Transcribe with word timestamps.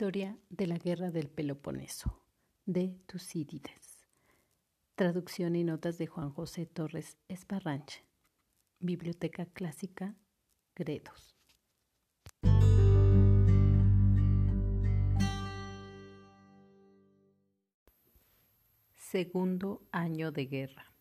Historia 0.00 0.38
de 0.48 0.68
la 0.68 0.78
Guerra 0.78 1.10
del 1.10 1.28
Peloponeso, 1.28 2.22
de 2.66 3.00
Tucídides. 3.06 4.06
Traducción 4.94 5.56
y 5.56 5.64
notas 5.64 5.98
de 5.98 6.06
Juan 6.06 6.30
José 6.30 6.66
Torres 6.66 7.18
Esparranche. 7.26 8.04
Biblioteca 8.78 9.46
Clásica, 9.46 10.14
Gredos. 10.76 11.36
Segundo 18.98 19.82
año 19.90 20.30
de 20.30 20.46
guerra. 20.46 20.94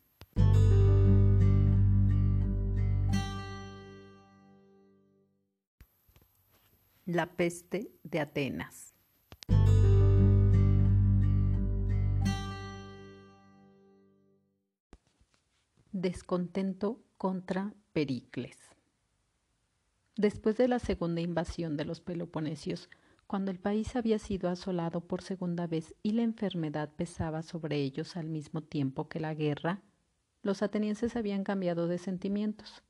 La 7.06 7.38
peste 7.38 7.92
de 8.04 8.20
Atenas. 8.20 8.97
Descontento 16.00 17.02
contra 17.18 17.74
Pericles. 17.92 18.56
Después 20.16 20.56
de 20.56 20.68
la 20.68 20.78
segunda 20.78 21.22
invasión 21.22 21.76
de 21.76 21.86
los 21.86 22.02
Peloponesios, 22.02 22.88
cuando 23.26 23.50
el 23.50 23.58
país 23.58 23.96
había 23.96 24.20
sido 24.20 24.48
asolado 24.52 25.02
por 25.02 25.24
segunda 25.24 25.66
vez 25.66 25.96
y 26.04 26.12
la 26.12 26.22
enfermedad 26.22 26.92
pesaba 26.96 27.42
sobre 27.42 27.78
ellos 27.78 28.16
al 28.16 28.30
mismo 28.30 28.62
tiempo 28.62 29.10
que 29.10 29.20
la 29.20 29.34
guerra, 29.34 29.82
los 30.44 30.62
atenienses 30.62 31.16
habían 31.16 31.44
cambiado 31.44 31.88
de 31.88 31.98
sentimientos 31.98 32.84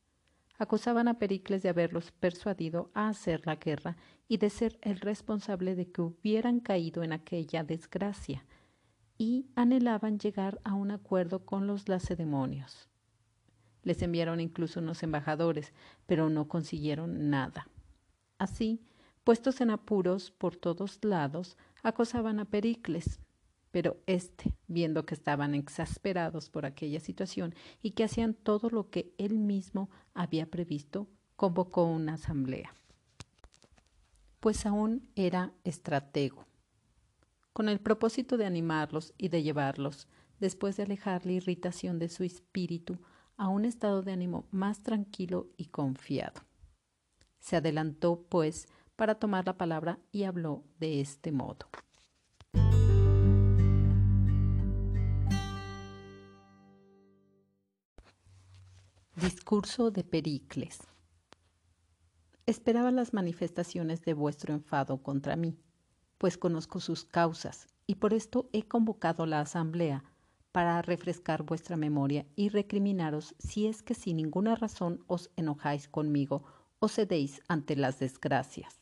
acusaban 0.60 1.08
a 1.08 1.18
Pericles 1.20 1.62
de 1.64 1.70
haberlos 1.70 2.12
persuadido 2.12 2.90
a 2.94 3.10
hacer 3.10 3.46
la 3.46 3.56
guerra 3.56 3.96
y 4.28 4.38
de 4.38 4.50
ser 4.50 4.80
el 4.82 5.00
responsable 5.00 5.76
de 5.76 5.92
que 5.92 6.02
hubieran 6.02 6.60
caído 6.60 7.04
en 7.04 7.14
aquella 7.14 7.64
desgracia, 7.64 8.44
y 9.20 9.46
anhelaban 9.56 10.20
llegar 10.20 10.60
a 10.64 10.74
un 10.74 10.92
acuerdo 10.92 11.46
con 11.46 11.68
los 11.68 11.88
lacedemonios. 11.88 12.90
Les 13.88 14.02
enviaron 14.02 14.42
incluso 14.42 14.82
unos 14.82 15.02
embajadores, 15.02 15.72
pero 16.08 16.30
no 16.30 16.50
consiguieron 16.50 17.30
nada. 17.30 17.70
Así, 18.38 18.82
puestos 19.24 19.62
en 19.62 19.70
apuros 19.70 20.30
por 20.30 20.58
todos 20.58 21.00
lados, 21.06 21.56
acosaban 21.84 22.42
a 22.42 22.44
Pericles, 22.44 23.22
pero 23.72 23.96
éste, 24.06 24.54
viendo 24.68 25.06
que 25.06 25.14
estaban 25.14 25.56
exasperados 25.56 26.50
por 26.50 26.66
aquella 26.66 27.00
situación 27.00 27.56
y 27.82 27.92
que 27.92 28.04
hacían 28.04 28.34
todo 28.34 28.70
lo 28.70 28.90
que 28.90 29.14
él 29.18 29.40
mismo 29.40 29.90
había 30.14 30.48
previsto, 30.48 31.08
convocó 31.38 31.86
una 31.86 32.16
asamblea. 32.16 32.74
Pues 34.42 34.66
aún 34.66 35.08
era 35.16 35.54
estratego, 35.64 36.46
con 37.54 37.70
el 37.70 37.80
propósito 37.80 38.36
de 38.36 38.46
animarlos 38.46 39.14
y 39.18 39.30
de 39.30 39.44
llevarlos, 39.44 40.10
después 40.42 40.76
de 40.76 40.84
alejar 40.84 41.26
la 41.26 41.32
irritación 41.32 42.00
de 42.00 42.10
su 42.10 42.26
espíritu, 42.26 43.00
a 43.38 43.48
un 43.48 43.66
estado 43.66 44.02
de 44.02 44.12
ánimo 44.12 44.48
más 44.52 44.82
tranquilo 44.82 45.48
y 45.58 45.66
confiado. 45.68 46.42
Se 47.40 47.56
adelantó, 47.56 48.26
pues, 48.30 48.68
para 48.96 49.16
tomar 49.16 49.46
la 49.46 49.58
palabra 49.58 50.00
y 50.12 50.24
habló 50.24 50.64
de 50.80 51.02
este 51.02 51.32
modo. 51.32 51.70
Discurso 59.16 59.92
de 59.92 60.04
Pericles. 60.04 60.80
Esperaba 62.46 62.92
las 62.92 63.14
manifestaciones 63.14 64.04
de 64.04 64.14
vuestro 64.14 64.54
enfado 64.54 65.02
contra 65.02 65.36
mí, 65.36 65.58
pues 66.18 66.38
conozco 66.38 66.80
sus 66.80 67.04
causas, 67.04 67.68
y 67.86 67.96
por 67.96 68.14
esto 68.14 68.50
he 68.54 68.64
convocado 68.64 69.26
la 69.26 69.42
asamblea 69.42 70.04
para 70.58 70.82
refrescar 70.82 71.44
vuestra 71.44 71.78
memoria 71.78 72.26
y 72.36 72.50
recriminaros 72.50 73.36
si 73.38 73.68
es 73.68 73.84
que 73.84 73.94
sin 73.94 74.18
ninguna 74.18 74.56
razón 74.56 75.04
os 75.06 75.30
enojáis 75.36 75.88
conmigo 75.88 76.46
o 76.80 76.88
cedéis 76.88 77.44
ante 77.48 77.76
las 77.76 78.00
desgracias. 78.00 78.80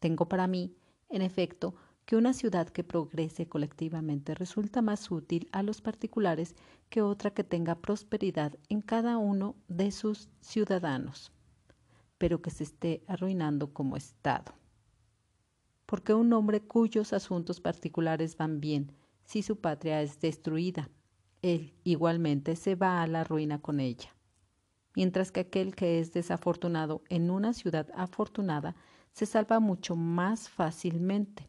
Tengo 0.00 0.30
para 0.30 0.46
mí, 0.46 0.74
en 1.10 1.20
efecto, 1.20 1.74
que 2.06 2.16
una 2.16 2.32
ciudad 2.32 2.70
que 2.70 2.84
progrese 2.84 3.46
colectivamente 3.46 4.34
resulta 4.34 4.80
más 4.80 5.10
útil 5.10 5.46
a 5.52 5.62
los 5.62 5.82
particulares 5.82 6.56
que 6.88 7.02
otra 7.02 7.34
que 7.34 7.44
tenga 7.44 7.74
prosperidad 7.74 8.58
en 8.70 8.80
cada 8.80 9.18
uno 9.18 9.56
de 9.68 9.90
sus 9.90 10.30
ciudadanos, 10.40 11.32
pero 12.16 12.40
que 12.40 12.50
se 12.50 12.64
esté 12.64 13.04
arruinando 13.08 13.74
como 13.74 13.98
Estado. 13.98 14.54
Porque 15.84 16.14
un 16.14 16.32
hombre 16.32 16.62
cuyos 16.62 17.12
asuntos 17.12 17.60
particulares 17.60 18.38
van 18.38 18.58
bien, 18.62 18.90
si 19.24 19.42
su 19.42 19.60
patria 19.60 20.02
es 20.02 20.20
destruida, 20.20 20.90
él 21.42 21.74
igualmente 21.84 22.56
se 22.56 22.74
va 22.74 23.02
a 23.02 23.06
la 23.06 23.24
ruina 23.24 23.60
con 23.60 23.80
ella, 23.80 24.14
mientras 24.94 25.32
que 25.32 25.40
aquel 25.40 25.74
que 25.74 26.00
es 26.00 26.12
desafortunado 26.12 27.02
en 27.08 27.30
una 27.30 27.52
ciudad 27.52 27.88
afortunada 27.94 28.76
se 29.12 29.26
salva 29.26 29.60
mucho 29.60 29.96
más 29.96 30.48
fácilmente 30.48 31.48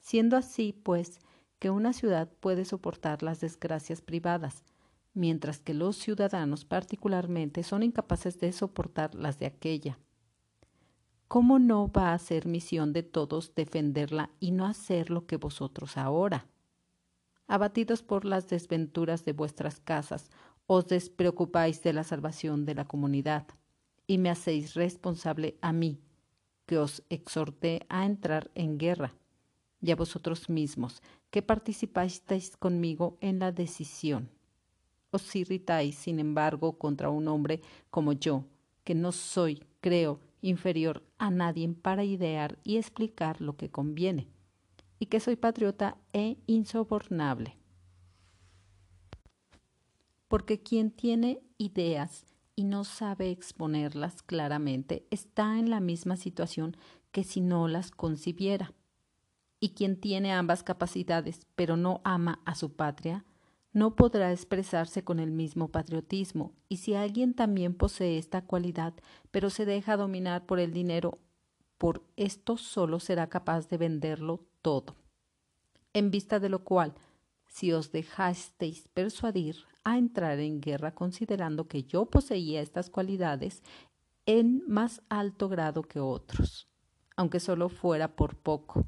siendo 0.00 0.36
así, 0.36 0.72
pues, 0.72 1.20
que 1.58 1.70
una 1.70 1.92
ciudad 1.92 2.28
puede 2.40 2.64
soportar 2.64 3.22
las 3.22 3.40
desgracias 3.40 4.00
privadas, 4.00 4.64
mientras 5.12 5.60
que 5.60 5.74
los 5.74 5.96
ciudadanos 5.96 6.64
particularmente 6.64 7.62
son 7.62 7.82
incapaces 7.82 8.40
de 8.40 8.52
soportar 8.52 9.14
las 9.14 9.38
de 9.38 9.46
aquella. 9.46 9.98
¿Cómo 11.28 11.58
no 11.58 11.90
va 11.92 12.12
a 12.12 12.18
ser 12.18 12.46
misión 12.46 12.92
de 12.92 13.02
todos 13.02 13.54
defenderla 13.54 14.30
y 14.40 14.50
no 14.50 14.66
hacer 14.66 15.10
lo 15.10 15.26
que 15.26 15.36
vosotros 15.36 15.96
ahora? 15.96 16.49
Abatidos 17.50 18.04
por 18.04 18.24
las 18.24 18.48
desventuras 18.48 19.24
de 19.24 19.32
vuestras 19.32 19.80
casas, 19.80 20.30
os 20.68 20.86
despreocupáis 20.86 21.82
de 21.82 21.92
la 21.92 22.04
salvación 22.04 22.64
de 22.64 22.76
la 22.76 22.84
comunidad, 22.84 23.44
y 24.06 24.18
me 24.18 24.30
hacéis 24.30 24.74
responsable 24.74 25.58
a 25.60 25.72
mí, 25.72 25.98
que 26.64 26.78
os 26.78 27.02
exhorté 27.10 27.86
a 27.88 28.06
entrar 28.06 28.52
en 28.54 28.78
guerra 28.78 29.14
y 29.82 29.90
a 29.90 29.96
vosotros 29.96 30.48
mismos, 30.48 31.02
que 31.32 31.42
participasteis 31.42 32.56
conmigo 32.56 33.18
en 33.20 33.40
la 33.40 33.50
decisión. 33.50 34.30
Os 35.10 35.34
irritáis, 35.34 35.96
sin 35.96 36.20
embargo, 36.20 36.78
contra 36.78 37.10
un 37.10 37.26
hombre 37.26 37.62
como 37.90 38.12
yo, 38.12 38.44
que 38.84 38.94
no 38.94 39.10
soy, 39.10 39.64
creo, 39.80 40.20
inferior 40.40 41.02
a 41.18 41.32
nadie 41.32 41.68
para 41.70 42.04
idear 42.04 42.60
y 42.62 42.76
explicar 42.76 43.40
lo 43.40 43.56
que 43.56 43.70
conviene, 43.70 44.28
y 45.00 45.06
que 45.06 45.18
soy 45.18 45.34
patriota 45.34 45.96
e 46.12 46.36
insobornable. 46.46 47.56
Porque 50.28 50.62
quien 50.62 50.92
tiene 50.92 51.40
ideas 51.58 52.26
y 52.54 52.62
no 52.64 52.84
sabe 52.84 53.30
exponerlas 53.30 54.22
claramente 54.22 55.06
está 55.10 55.58
en 55.58 55.70
la 55.70 55.80
misma 55.80 56.16
situación 56.16 56.76
que 57.10 57.24
si 57.24 57.40
no 57.40 57.66
las 57.66 57.90
concibiera 57.90 58.72
y 59.58 59.70
quien 59.70 59.98
tiene 59.98 60.32
ambas 60.32 60.62
capacidades 60.62 61.46
pero 61.56 61.76
no 61.76 62.02
ama 62.04 62.40
a 62.44 62.54
su 62.54 62.76
patria, 62.76 63.24
no 63.72 63.96
podrá 63.96 64.32
expresarse 64.32 65.02
con 65.02 65.20
el 65.20 65.30
mismo 65.30 65.68
patriotismo, 65.68 66.52
y 66.68 66.78
si 66.78 66.94
alguien 66.94 67.34
también 67.34 67.74
posee 67.74 68.18
esta 68.18 68.42
cualidad, 68.42 68.94
pero 69.30 69.48
se 69.48 69.64
deja 69.64 69.96
dominar 69.96 70.44
por 70.44 70.58
el 70.58 70.72
dinero, 70.72 71.18
por 71.78 72.02
esto 72.16 72.56
solo 72.56 72.98
será 72.98 73.28
capaz 73.28 73.68
de 73.68 73.78
venderlo 73.78 74.49
todo. 74.62 74.96
En 75.92 76.10
vista 76.10 76.38
de 76.38 76.48
lo 76.48 76.64
cual, 76.64 76.94
si 77.46 77.72
os 77.72 77.90
dejasteis 77.90 78.88
persuadir 78.88 79.56
a 79.84 79.98
entrar 79.98 80.38
en 80.38 80.60
guerra 80.60 80.94
considerando 80.94 81.66
que 81.66 81.82
yo 81.84 82.06
poseía 82.06 82.60
estas 82.60 82.90
cualidades 82.90 83.62
en 84.26 84.62
más 84.68 85.02
alto 85.08 85.48
grado 85.48 85.82
que 85.82 86.00
otros, 86.00 86.68
aunque 87.16 87.40
solo 87.40 87.68
fuera 87.68 88.14
por 88.14 88.36
poco, 88.36 88.86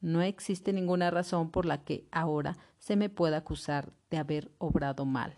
no 0.00 0.20
existe 0.20 0.72
ninguna 0.72 1.10
razón 1.10 1.50
por 1.50 1.64
la 1.64 1.82
que 1.82 2.06
ahora 2.12 2.58
se 2.78 2.94
me 2.94 3.08
pueda 3.08 3.38
acusar 3.38 3.90
de 4.10 4.18
haber 4.18 4.52
obrado 4.58 5.06
mal. 5.06 5.34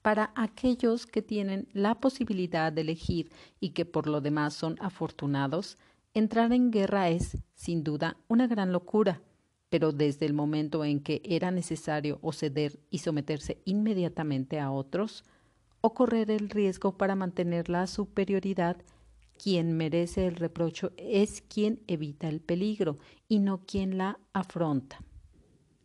Para 0.00 0.32
aquellos 0.36 1.04
que 1.04 1.20
tienen 1.20 1.68
la 1.74 2.00
posibilidad 2.00 2.72
de 2.72 2.80
elegir 2.80 3.30
y 3.60 3.70
que 3.70 3.84
por 3.84 4.06
lo 4.06 4.22
demás 4.22 4.54
son 4.54 4.76
afortunados, 4.80 5.76
entrar 6.18 6.52
en 6.52 6.70
guerra 6.70 7.08
es, 7.08 7.38
sin 7.54 7.84
duda, 7.84 8.16
una 8.28 8.46
gran 8.46 8.72
locura, 8.72 9.22
pero 9.68 9.92
desde 9.92 10.26
el 10.26 10.34
momento 10.34 10.84
en 10.84 11.00
que 11.00 11.20
era 11.24 11.50
necesario 11.50 12.18
o 12.22 12.32
ceder 12.32 12.78
y 12.90 12.98
someterse 12.98 13.60
inmediatamente 13.64 14.60
a 14.60 14.70
otros, 14.70 15.24
o 15.80 15.94
correr 15.94 16.30
el 16.30 16.50
riesgo 16.50 16.96
para 16.96 17.14
mantener 17.14 17.68
la 17.68 17.86
superioridad, 17.86 18.76
quien 19.42 19.76
merece 19.76 20.26
el 20.26 20.36
reprocho 20.36 20.92
es 20.96 21.42
quien 21.42 21.80
evita 21.86 22.28
el 22.28 22.40
peligro 22.40 22.98
y 23.28 23.38
no 23.38 23.64
quien 23.64 23.96
la 23.96 24.18
afronta. 24.32 25.00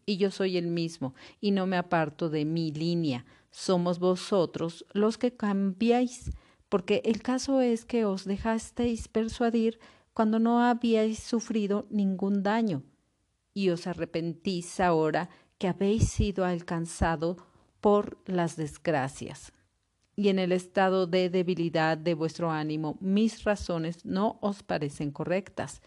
Y 0.06 0.18
yo 0.18 0.31
soy 0.31 0.57
el 0.57 0.68
mismo, 0.68 1.13
y 1.39 1.51
no 1.51 1.68
me 1.68 1.77
aparto 1.77 2.30
de 2.30 2.45
mi 2.45 2.71
línea. 2.71 3.25
Somos 3.51 4.00
vosotros 4.00 4.85
los 4.94 5.18
que 5.18 5.35
cambiáis, 5.35 6.31
porque 6.68 7.01
el 7.06 7.21
caso 7.21 7.62
es 7.62 7.85
que 7.85 8.06
os 8.06 8.25
dejasteis 8.25 9.07
persuadir 9.07 9.80
cuando 10.13 10.39
no 10.39 10.62
habíais 10.62 11.19
sufrido 11.19 11.88
ningún 11.89 12.44
daño, 12.44 12.83
y 13.54 13.69
os 13.69 13.88
arrepentís 13.88 14.80
ahora 14.80 15.30
que 15.57 15.68
habéis 15.68 16.10
sido 16.10 16.45
alcanzado 16.45 17.38
por 17.81 18.18
las 18.25 18.56
desgracias. 18.56 19.54
Y 20.15 20.30
en 20.30 20.39
el 20.39 20.51
estado 20.51 21.07
de 21.07 21.30
debilidad 21.30 21.98
de 21.98 22.13
vuestro 22.13 22.51
ánimo, 22.51 22.98
mis 23.00 23.44
razones 23.44 24.06
no 24.06 24.38
os 24.42 24.63
parecen 24.63 25.12
correctas, 25.12 25.81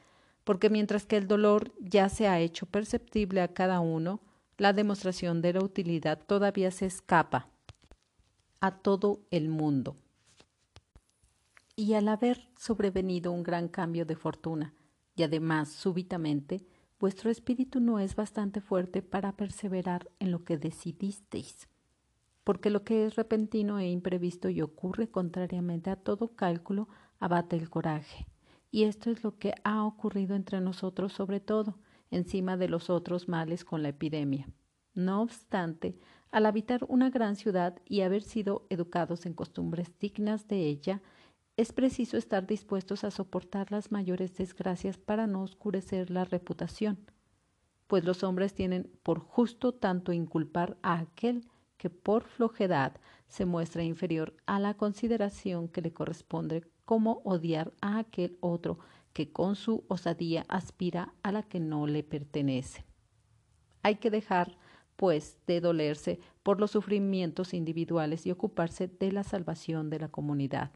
porque 0.45 0.71
mientras 0.71 1.07
que 1.07 1.17
el 1.17 1.27
dolor 1.27 1.73
ya 1.81 2.09
se 2.09 2.29
ha 2.29 2.41
hecho 2.41 2.67
perceptible 2.67 3.41
a 3.41 3.49
cada 3.49 3.81
uno, 3.81 4.21
la 4.59 4.73
demostración 4.73 5.43
de 5.43 5.53
la 5.53 5.61
utilidad 5.63 6.19
todavía 6.27 6.71
se 6.71 6.87
escapa 6.87 7.49
a 8.61 8.71
todo 8.79 9.21
el 9.31 9.49
mundo. 9.49 9.97
Y 11.79 11.93
al 11.93 12.09
haber 12.09 12.49
sobrevenido 12.57 13.33
un 13.33 13.43
gran 13.43 13.69
cambio 13.69 14.07
de 14.07 14.17
fortuna, 14.17 14.75
y 15.15 15.25
además 15.25 15.71
súbitamente, 15.71 16.67
vuestro 16.99 17.31
espíritu 17.31 17.81
no 17.81 17.99
es 17.99 18.17
bastante 18.17 18.63
fuerte 18.63 19.03
para 19.03 19.37
perseverar 19.37 20.11
en 20.19 20.31
lo 20.31 20.43
que 20.43 20.57
decidisteis, 20.57 21.69
porque 22.45 22.71
lo 22.71 22.83
que 22.83 23.05
es 23.05 23.17
repentino 23.17 23.79
e 23.79 23.91
imprevisto 23.91 24.49
y 24.49 24.63
ocurre 24.63 25.11
contrariamente 25.11 25.91
a 25.91 25.97
todo 25.97 26.35
cálculo 26.35 26.89
abate 27.19 27.57
el 27.57 27.69
coraje. 27.69 28.27
Y 28.71 28.85
esto 28.85 29.11
es 29.11 29.23
lo 29.23 29.39
que 29.39 29.53
ha 29.63 29.85
ocurrido 29.85 30.35
entre 30.35 30.63
nosotros 30.63 31.13
sobre 31.13 31.41
todo, 31.41 31.79
encima 32.11 32.57
de 32.57 32.71
los 32.71 32.89
otros 32.89 33.29
males 33.29 33.65
con 33.65 33.83
la 33.83 33.91
epidemia. 33.91 34.49
No 34.95 35.21
obstante, 35.21 35.99
al 36.31 36.47
habitar 36.47 36.87
una 36.89 37.11
gran 37.11 37.37
ciudad 37.37 37.77
y 37.85 38.01
haber 38.01 38.23
sido 38.23 38.67
educados 38.71 39.27
en 39.27 39.35
costumbres 39.35 39.93
dignas 39.99 40.49
de 40.49 40.67
ella, 40.67 41.03
es 41.57 41.73
preciso 41.73 42.17
estar 42.17 42.47
dispuestos 42.47 43.03
a 43.05 43.11
soportar 43.11 43.73
las 43.73 43.91
mayores 43.91 44.37
desgracias 44.37 44.99
para 44.99 45.27
no 45.27 45.43
oscurecer 45.43 46.11
la 46.11 46.25
reputación, 46.25 46.99
pues 47.87 48.05
los 48.05 48.23
hombres 48.25 48.55
tienen 48.55 48.91
por 49.03 49.21
justo 49.21 49.73
tanto 49.73 50.13
inculpar 50.13 50.77
a 50.83 50.99
aquel 50.99 51.49
que 51.79 51.89
por 51.91 52.25
flojedad 52.25 52.97
se 53.29 53.47
muestra 53.47 53.83
inferior 53.83 54.35
a 54.47 54.59
la 54.59 54.75
consideración 54.75 55.69
que 55.69 55.83
le 55.83 55.93
corresponde 55.93 56.63
como 56.85 57.23
odiar 57.25 57.73
a 57.81 57.99
aquel 57.99 58.37
otro 58.41 58.79
que 59.13 59.33
con 59.33 59.57
su 59.57 59.85
osadía 59.89 60.45
aspira 60.49 61.15
a 61.23 61.33
la 61.33 61.43
que 61.43 61.59
no 61.59 61.87
le 61.87 62.03
pertenece. 62.03 62.85
Hay 63.83 63.97
que 63.97 64.11
dejar, 64.11 64.59
pues, 64.97 65.39
de 65.47 65.61
dolerse 65.61 66.21
por 66.43 66.61
los 66.61 66.73
sufrimientos 66.73 67.55
individuales 67.55 68.27
y 68.27 68.31
ocuparse 68.31 68.89
de 68.89 69.13
la 69.13 69.23
salvación 69.23 69.89
de 69.91 70.01
la 70.01 70.09
comunidad. 70.09 70.71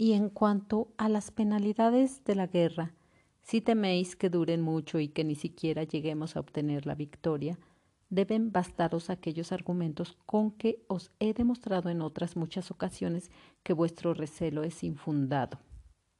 Y 0.00 0.12
en 0.12 0.30
cuanto 0.30 0.92
a 0.96 1.08
las 1.08 1.32
penalidades 1.32 2.22
de 2.22 2.36
la 2.36 2.46
guerra, 2.46 2.94
si 3.42 3.60
teméis 3.60 4.14
que 4.14 4.30
duren 4.30 4.62
mucho 4.62 5.00
y 5.00 5.08
que 5.08 5.24
ni 5.24 5.34
siquiera 5.34 5.82
lleguemos 5.82 6.36
a 6.36 6.40
obtener 6.40 6.86
la 6.86 6.94
victoria, 6.94 7.58
deben 8.08 8.52
bastaros 8.52 9.10
aquellos 9.10 9.50
argumentos 9.50 10.16
con 10.24 10.52
que 10.52 10.84
os 10.86 11.10
he 11.18 11.34
demostrado 11.34 11.90
en 11.90 12.00
otras 12.00 12.36
muchas 12.36 12.70
ocasiones 12.70 13.32
que 13.64 13.72
vuestro 13.72 14.14
recelo 14.14 14.62
es 14.62 14.84
infundado. 14.84 15.58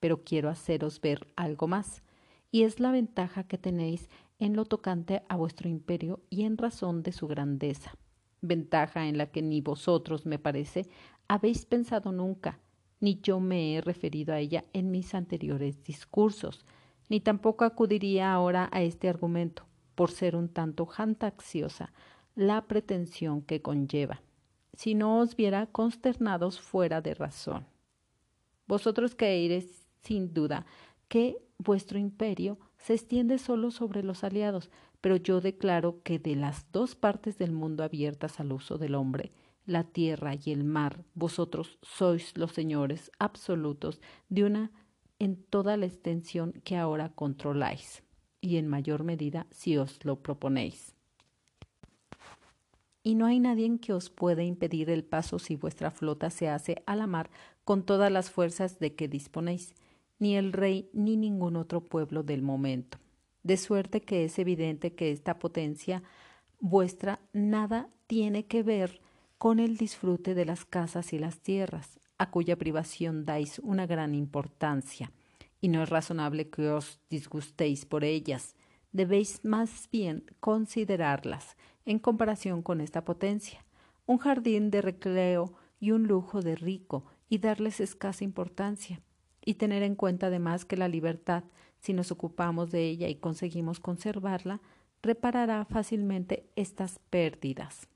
Pero 0.00 0.24
quiero 0.24 0.48
haceros 0.48 1.00
ver 1.00 1.28
algo 1.36 1.68
más, 1.68 2.02
y 2.50 2.64
es 2.64 2.80
la 2.80 2.90
ventaja 2.90 3.44
que 3.44 3.58
tenéis 3.58 4.08
en 4.40 4.56
lo 4.56 4.64
tocante 4.64 5.22
a 5.28 5.36
vuestro 5.36 5.68
imperio 5.68 6.20
y 6.30 6.42
en 6.42 6.58
razón 6.58 7.04
de 7.04 7.12
su 7.12 7.28
grandeza, 7.28 7.94
ventaja 8.40 9.06
en 9.06 9.18
la 9.18 9.30
que 9.30 9.40
ni 9.40 9.60
vosotros, 9.60 10.26
me 10.26 10.40
parece, 10.40 10.88
habéis 11.28 11.64
pensado 11.64 12.10
nunca, 12.10 12.58
ni 13.00 13.20
yo 13.20 13.40
me 13.40 13.76
he 13.76 13.80
referido 13.80 14.34
a 14.34 14.38
ella 14.38 14.64
en 14.72 14.90
mis 14.90 15.14
anteriores 15.14 15.82
discursos, 15.84 16.64
ni 17.08 17.20
tampoco 17.20 17.64
acudiría 17.64 18.32
ahora 18.32 18.68
a 18.72 18.82
este 18.82 19.08
argumento, 19.08 19.64
por 19.94 20.10
ser 20.10 20.36
un 20.36 20.48
tanto 20.48 20.86
jantaxiosa 20.86 21.92
la 22.34 22.66
pretensión 22.66 23.42
que 23.42 23.62
conlleva, 23.62 24.22
si 24.74 24.94
no 24.94 25.18
os 25.18 25.34
viera 25.34 25.66
consternados 25.66 26.60
fuera 26.60 27.00
de 27.00 27.14
razón. 27.14 27.66
Vosotros 28.66 29.14
creéis, 29.14 29.88
sin 30.02 30.32
duda, 30.34 30.66
que 31.08 31.38
vuestro 31.58 31.98
imperio 31.98 32.58
se 32.76 32.94
extiende 32.94 33.38
solo 33.38 33.70
sobre 33.70 34.02
los 34.02 34.22
aliados, 34.22 34.70
pero 35.00 35.16
yo 35.16 35.40
declaro 35.40 36.02
que 36.02 36.18
de 36.18 36.36
las 36.36 36.70
dos 36.70 36.94
partes 36.94 37.38
del 37.38 37.52
mundo 37.52 37.82
abiertas 37.82 38.40
al 38.40 38.52
uso 38.52 38.78
del 38.78 38.94
hombre, 38.94 39.32
la 39.68 39.84
tierra 39.84 40.34
y 40.34 40.50
el 40.50 40.64
mar, 40.64 41.04
vosotros 41.14 41.78
sois 41.82 42.36
los 42.36 42.52
señores 42.52 43.12
absolutos 43.18 44.00
de 44.28 44.44
una 44.44 44.72
en 45.18 45.36
toda 45.36 45.76
la 45.76 45.86
extensión 45.86 46.52
que 46.64 46.76
ahora 46.76 47.10
controláis, 47.10 48.02
y 48.40 48.56
en 48.56 48.66
mayor 48.66 49.04
medida 49.04 49.46
si 49.50 49.76
os 49.76 50.04
lo 50.04 50.22
proponéis. 50.22 50.94
Y 53.02 53.14
no 53.14 53.26
hay 53.26 53.40
nadie 53.40 53.78
que 53.78 53.92
os 53.92 54.10
pueda 54.10 54.42
impedir 54.42 54.90
el 54.90 55.04
paso 55.04 55.38
si 55.38 55.56
vuestra 55.56 55.90
flota 55.90 56.30
se 56.30 56.48
hace 56.48 56.82
a 56.86 56.96
la 56.96 57.06
mar 57.06 57.30
con 57.64 57.84
todas 57.84 58.10
las 58.10 58.30
fuerzas 58.30 58.78
de 58.78 58.94
que 58.94 59.06
disponéis, 59.06 59.74
ni 60.18 60.36
el 60.36 60.52
rey 60.52 60.88
ni 60.94 61.16
ningún 61.16 61.56
otro 61.56 61.82
pueblo 61.82 62.22
del 62.22 62.42
momento. 62.42 62.98
De 63.42 63.56
suerte 63.56 64.00
que 64.00 64.24
es 64.24 64.38
evidente 64.38 64.94
que 64.94 65.12
esta 65.12 65.38
potencia 65.38 66.02
vuestra 66.58 67.20
nada 67.32 67.88
tiene 68.06 68.46
que 68.46 68.62
ver 68.62 69.00
con 69.38 69.60
el 69.60 69.76
disfrute 69.76 70.34
de 70.34 70.44
las 70.44 70.64
casas 70.64 71.12
y 71.12 71.18
las 71.18 71.38
tierras, 71.38 72.00
a 72.18 72.30
cuya 72.30 72.56
privación 72.56 73.24
dais 73.24 73.60
una 73.60 73.86
gran 73.86 74.16
importancia, 74.16 75.12
y 75.60 75.68
no 75.68 75.80
es 75.82 75.88
razonable 75.88 76.50
que 76.50 76.68
os 76.68 77.00
disgustéis 77.08 77.86
por 77.86 78.02
ellas. 78.02 78.56
Debéis 78.90 79.44
más 79.44 79.88
bien 79.92 80.24
considerarlas 80.40 81.56
en 81.84 82.00
comparación 82.00 82.62
con 82.62 82.80
esta 82.80 83.04
potencia, 83.04 83.64
un 84.06 84.18
jardín 84.18 84.72
de 84.72 84.82
recreo 84.82 85.54
y 85.78 85.92
un 85.92 86.08
lujo 86.08 86.42
de 86.42 86.56
rico, 86.56 87.04
y 87.28 87.38
darles 87.38 87.78
escasa 87.78 88.24
importancia, 88.24 89.00
y 89.44 89.54
tener 89.54 89.84
en 89.84 89.94
cuenta 89.94 90.26
además 90.26 90.64
que 90.64 90.76
la 90.76 90.88
libertad, 90.88 91.44
si 91.78 91.92
nos 91.92 92.10
ocupamos 92.10 92.72
de 92.72 92.88
ella 92.88 93.08
y 93.08 93.14
conseguimos 93.14 93.78
conservarla, 93.78 94.60
reparará 95.00 95.64
fácilmente 95.64 96.50
estas 96.56 96.98
pérdidas 97.10 97.88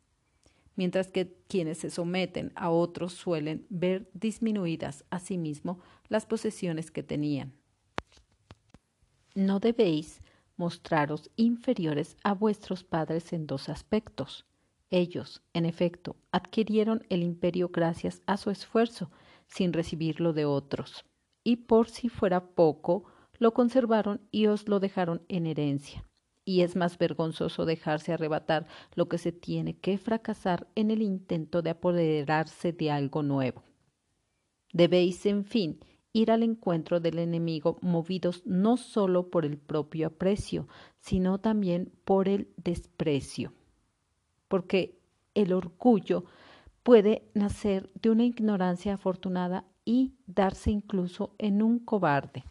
mientras 0.76 1.10
que 1.10 1.36
quienes 1.48 1.78
se 1.78 1.90
someten 1.90 2.52
a 2.54 2.70
otros 2.70 3.12
suelen 3.12 3.66
ver 3.68 4.10
disminuidas 4.14 5.04
a 5.10 5.18
sí 5.18 5.38
mismo 5.38 5.80
las 6.08 6.26
posesiones 6.26 6.90
que 6.90 7.02
tenían. 7.02 7.52
No 9.34 9.60
debéis 9.60 10.20
mostraros 10.56 11.30
inferiores 11.36 12.16
a 12.22 12.34
vuestros 12.34 12.84
padres 12.84 13.32
en 13.32 13.46
dos 13.46 13.68
aspectos. 13.68 14.46
Ellos, 14.90 15.42
en 15.54 15.64
efecto, 15.64 16.16
adquirieron 16.30 17.04
el 17.08 17.22
imperio 17.22 17.70
gracias 17.70 18.22
a 18.26 18.36
su 18.36 18.50
esfuerzo, 18.50 19.10
sin 19.46 19.72
recibirlo 19.72 20.32
de 20.32 20.44
otros, 20.44 21.04
y 21.44 21.56
por 21.56 21.88
si 21.88 22.08
fuera 22.08 22.54
poco, 22.54 23.04
lo 23.38 23.54
conservaron 23.54 24.20
y 24.30 24.46
os 24.46 24.68
lo 24.68 24.80
dejaron 24.80 25.22
en 25.28 25.46
herencia 25.46 26.04
y 26.44 26.62
es 26.62 26.76
más 26.76 26.98
vergonzoso 26.98 27.64
dejarse 27.64 28.12
arrebatar 28.12 28.66
lo 28.94 29.08
que 29.08 29.18
se 29.18 29.32
tiene 29.32 29.74
que 29.74 29.98
fracasar 29.98 30.66
en 30.74 30.90
el 30.90 31.02
intento 31.02 31.62
de 31.62 31.70
apoderarse 31.70 32.72
de 32.72 32.90
algo 32.90 33.22
nuevo. 33.22 33.62
Debéis, 34.72 35.24
en 35.26 35.44
fin, 35.44 35.78
ir 36.12 36.30
al 36.30 36.42
encuentro 36.42 37.00
del 37.00 37.18
enemigo 37.18 37.78
movidos 37.82 38.42
no 38.44 38.76
sólo 38.76 39.30
por 39.30 39.44
el 39.44 39.58
propio 39.58 40.08
aprecio, 40.08 40.66
sino 40.98 41.38
también 41.38 41.92
por 42.04 42.28
el 42.28 42.48
desprecio. 42.56 43.52
Porque 44.48 44.98
el 45.34 45.52
orgullo 45.52 46.24
puede 46.82 47.30
nacer 47.34 47.90
de 47.94 48.10
una 48.10 48.24
ignorancia 48.24 48.94
afortunada 48.94 49.64
y 49.84 50.14
darse 50.26 50.70
incluso 50.70 51.34
en 51.38 51.62
un 51.62 51.78
cobarde 51.78 52.44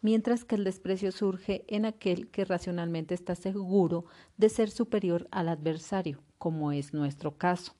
mientras 0.00 0.44
que 0.44 0.54
el 0.54 0.64
desprecio 0.64 1.12
surge 1.12 1.64
en 1.68 1.84
aquel 1.84 2.28
que 2.28 2.44
racionalmente 2.44 3.14
está 3.14 3.34
seguro 3.34 4.04
de 4.36 4.48
ser 4.48 4.70
superior 4.70 5.28
al 5.30 5.48
adversario, 5.48 6.22
como 6.38 6.72
es 6.72 6.94
nuestro 6.94 7.36
caso. 7.36 7.74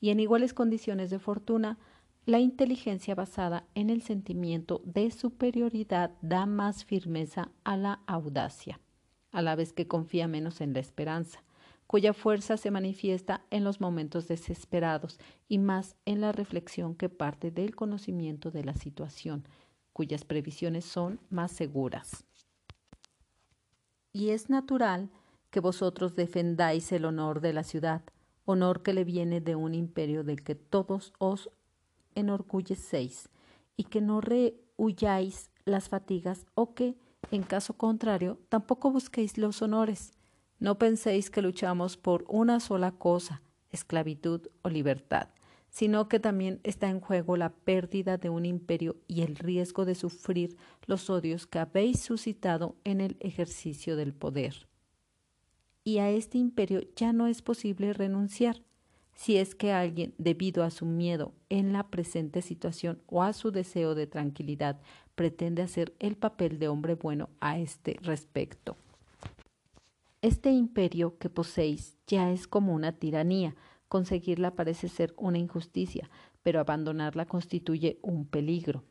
Y 0.00 0.10
en 0.10 0.20
iguales 0.20 0.52
condiciones 0.52 1.10
de 1.10 1.18
fortuna, 1.18 1.78
la 2.26 2.38
inteligencia 2.38 3.14
basada 3.14 3.66
en 3.74 3.90
el 3.90 4.02
sentimiento 4.02 4.80
de 4.84 5.10
superioridad 5.10 6.12
da 6.22 6.46
más 6.46 6.84
firmeza 6.84 7.50
a 7.64 7.76
la 7.76 8.00
audacia, 8.06 8.80
a 9.30 9.42
la 9.42 9.56
vez 9.56 9.72
que 9.72 9.86
confía 9.86 10.26
menos 10.26 10.60
en 10.60 10.72
la 10.72 10.80
esperanza, 10.80 11.42
cuya 11.86 12.14
fuerza 12.14 12.56
se 12.56 12.70
manifiesta 12.70 13.44
en 13.50 13.62
los 13.62 13.80
momentos 13.80 14.26
desesperados 14.26 15.18
y 15.48 15.58
más 15.58 15.96
en 16.06 16.22
la 16.22 16.32
reflexión 16.32 16.94
que 16.94 17.10
parte 17.10 17.50
del 17.50 17.76
conocimiento 17.76 18.50
de 18.50 18.64
la 18.64 18.74
situación, 18.74 19.46
cuyas 19.94 20.26
previsiones 20.26 20.84
son 20.84 21.18
más 21.30 21.52
seguras. 21.52 22.26
Y 24.12 24.28
es 24.30 24.50
natural 24.50 25.10
que 25.50 25.60
vosotros 25.60 26.14
defendáis 26.14 26.92
el 26.92 27.06
honor 27.06 27.40
de 27.40 27.54
la 27.54 27.62
ciudad, 27.62 28.02
honor 28.44 28.82
que 28.82 28.92
le 28.92 29.04
viene 29.04 29.40
de 29.40 29.54
un 29.54 29.72
imperio 29.72 30.22
del 30.22 30.42
que 30.42 30.54
todos 30.54 31.14
os 31.18 31.48
enorgullecéis, 32.14 33.30
y 33.76 33.84
que 33.84 34.00
no 34.00 34.20
huyáis 34.76 35.50
las 35.64 35.88
fatigas 35.88 36.46
o 36.54 36.74
que, 36.74 36.96
en 37.30 37.42
caso 37.42 37.74
contrario, 37.74 38.38
tampoco 38.48 38.90
busquéis 38.90 39.38
los 39.38 39.62
honores. 39.62 40.12
No 40.58 40.78
penséis 40.78 41.30
que 41.30 41.42
luchamos 41.42 41.96
por 41.96 42.24
una 42.28 42.60
sola 42.60 42.92
cosa, 42.92 43.42
esclavitud 43.70 44.48
o 44.62 44.68
libertad, 44.68 45.28
sino 45.74 46.08
que 46.08 46.20
también 46.20 46.60
está 46.62 46.88
en 46.88 47.00
juego 47.00 47.36
la 47.36 47.52
pérdida 47.52 48.16
de 48.16 48.30
un 48.30 48.46
imperio 48.46 48.94
y 49.08 49.22
el 49.22 49.34
riesgo 49.34 49.84
de 49.84 49.96
sufrir 49.96 50.56
los 50.86 51.10
odios 51.10 51.48
que 51.48 51.58
habéis 51.58 51.98
suscitado 51.98 52.76
en 52.84 53.00
el 53.00 53.16
ejercicio 53.18 53.96
del 53.96 54.14
poder. 54.14 54.68
Y 55.82 55.98
a 55.98 56.10
este 56.10 56.38
imperio 56.38 56.82
ya 56.94 57.12
no 57.12 57.26
es 57.26 57.42
posible 57.42 57.92
renunciar 57.92 58.62
si 59.14 59.36
es 59.36 59.56
que 59.56 59.72
alguien, 59.72 60.14
debido 60.16 60.62
a 60.62 60.70
su 60.70 60.86
miedo 60.86 61.32
en 61.48 61.72
la 61.72 61.88
presente 61.88 62.40
situación 62.40 63.02
o 63.06 63.24
a 63.24 63.32
su 63.32 63.50
deseo 63.50 63.96
de 63.96 64.06
tranquilidad, 64.06 64.80
pretende 65.16 65.62
hacer 65.62 65.92
el 65.98 66.16
papel 66.16 66.60
de 66.60 66.68
hombre 66.68 66.94
bueno 66.94 67.30
a 67.40 67.58
este 67.58 67.98
respecto. 68.00 68.76
Este 70.22 70.52
imperio 70.52 71.18
que 71.18 71.28
poseéis 71.30 71.96
ya 72.06 72.30
es 72.30 72.46
como 72.46 72.74
una 72.74 72.92
tiranía, 72.92 73.56
Conseguirla 73.94 74.56
parece 74.56 74.88
ser 74.88 75.14
una 75.16 75.38
injusticia, 75.38 76.10
pero 76.42 76.58
abandonarla 76.58 77.26
constituye 77.26 78.00
un 78.02 78.26
peligro. 78.26 78.82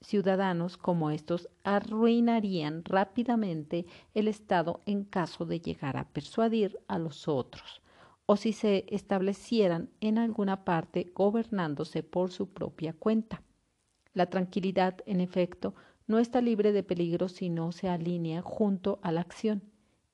Ciudadanos 0.00 0.76
como 0.76 1.10
estos 1.10 1.48
arruinarían 1.64 2.84
rápidamente 2.84 3.86
el 4.14 4.28
Estado 4.28 4.82
en 4.86 5.02
caso 5.02 5.46
de 5.46 5.58
llegar 5.58 5.96
a 5.96 6.04
persuadir 6.04 6.78
a 6.86 7.00
los 7.00 7.26
otros, 7.26 7.82
o 8.24 8.36
si 8.36 8.52
se 8.52 8.86
establecieran 8.88 9.90
en 10.00 10.16
alguna 10.16 10.64
parte 10.64 11.10
gobernándose 11.12 12.04
por 12.04 12.30
su 12.30 12.50
propia 12.50 12.92
cuenta. 12.92 13.42
La 14.12 14.26
tranquilidad, 14.26 14.98
en 15.06 15.20
efecto, 15.20 15.74
no 16.06 16.20
está 16.20 16.40
libre 16.40 16.70
de 16.70 16.84
peligro 16.84 17.28
si 17.28 17.50
no 17.50 17.72
se 17.72 17.88
alinea 17.88 18.42
junto 18.42 19.00
a 19.02 19.10
la 19.10 19.22
acción 19.22 19.64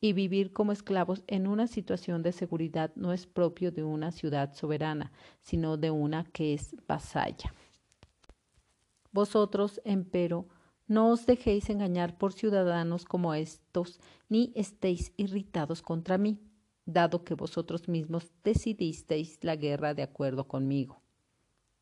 y 0.03 0.15
vivir 0.15 0.53
como 0.53 0.73
esclavos 0.73 1.23
en 1.29 1.47
una 1.47 1.69
situación 1.69 2.25
de 2.25 2.33
seguridad 2.33 2.91
no 2.97 3.13
es 3.13 3.25
propio 3.25 3.71
de 3.71 3.85
una 3.85 4.11
ciudad 4.11 4.53
soberana, 4.53 5.13
sino 5.43 5.77
de 5.77 5.93
una 5.93 6.25
que 6.25 6.55
es 6.55 6.75
vasalla. 6.89 7.55
Vosotros, 9.13 9.81
empero, 9.85 10.49
no 10.89 11.13
os 11.13 11.25
dejéis 11.25 11.71
engañar 11.71 12.19
por 12.19 12.33
ciudadanos 12.33 13.05
como 13.05 13.33
estos, 13.33 14.01
ni 14.29 14.53
estéis 14.57 15.13
irritados 15.17 15.83
contra 15.83 16.19
mí, 16.19 16.41
dado 16.85 17.23
que 17.23 17.35
vosotros 17.35 17.89
mismos 17.89 18.33
decidisteis 18.43 19.39
la 19.43 19.55
guerra 19.55 19.95
de 19.95 20.03
acuerdo 20.03 20.49
conmigo. 20.49 21.01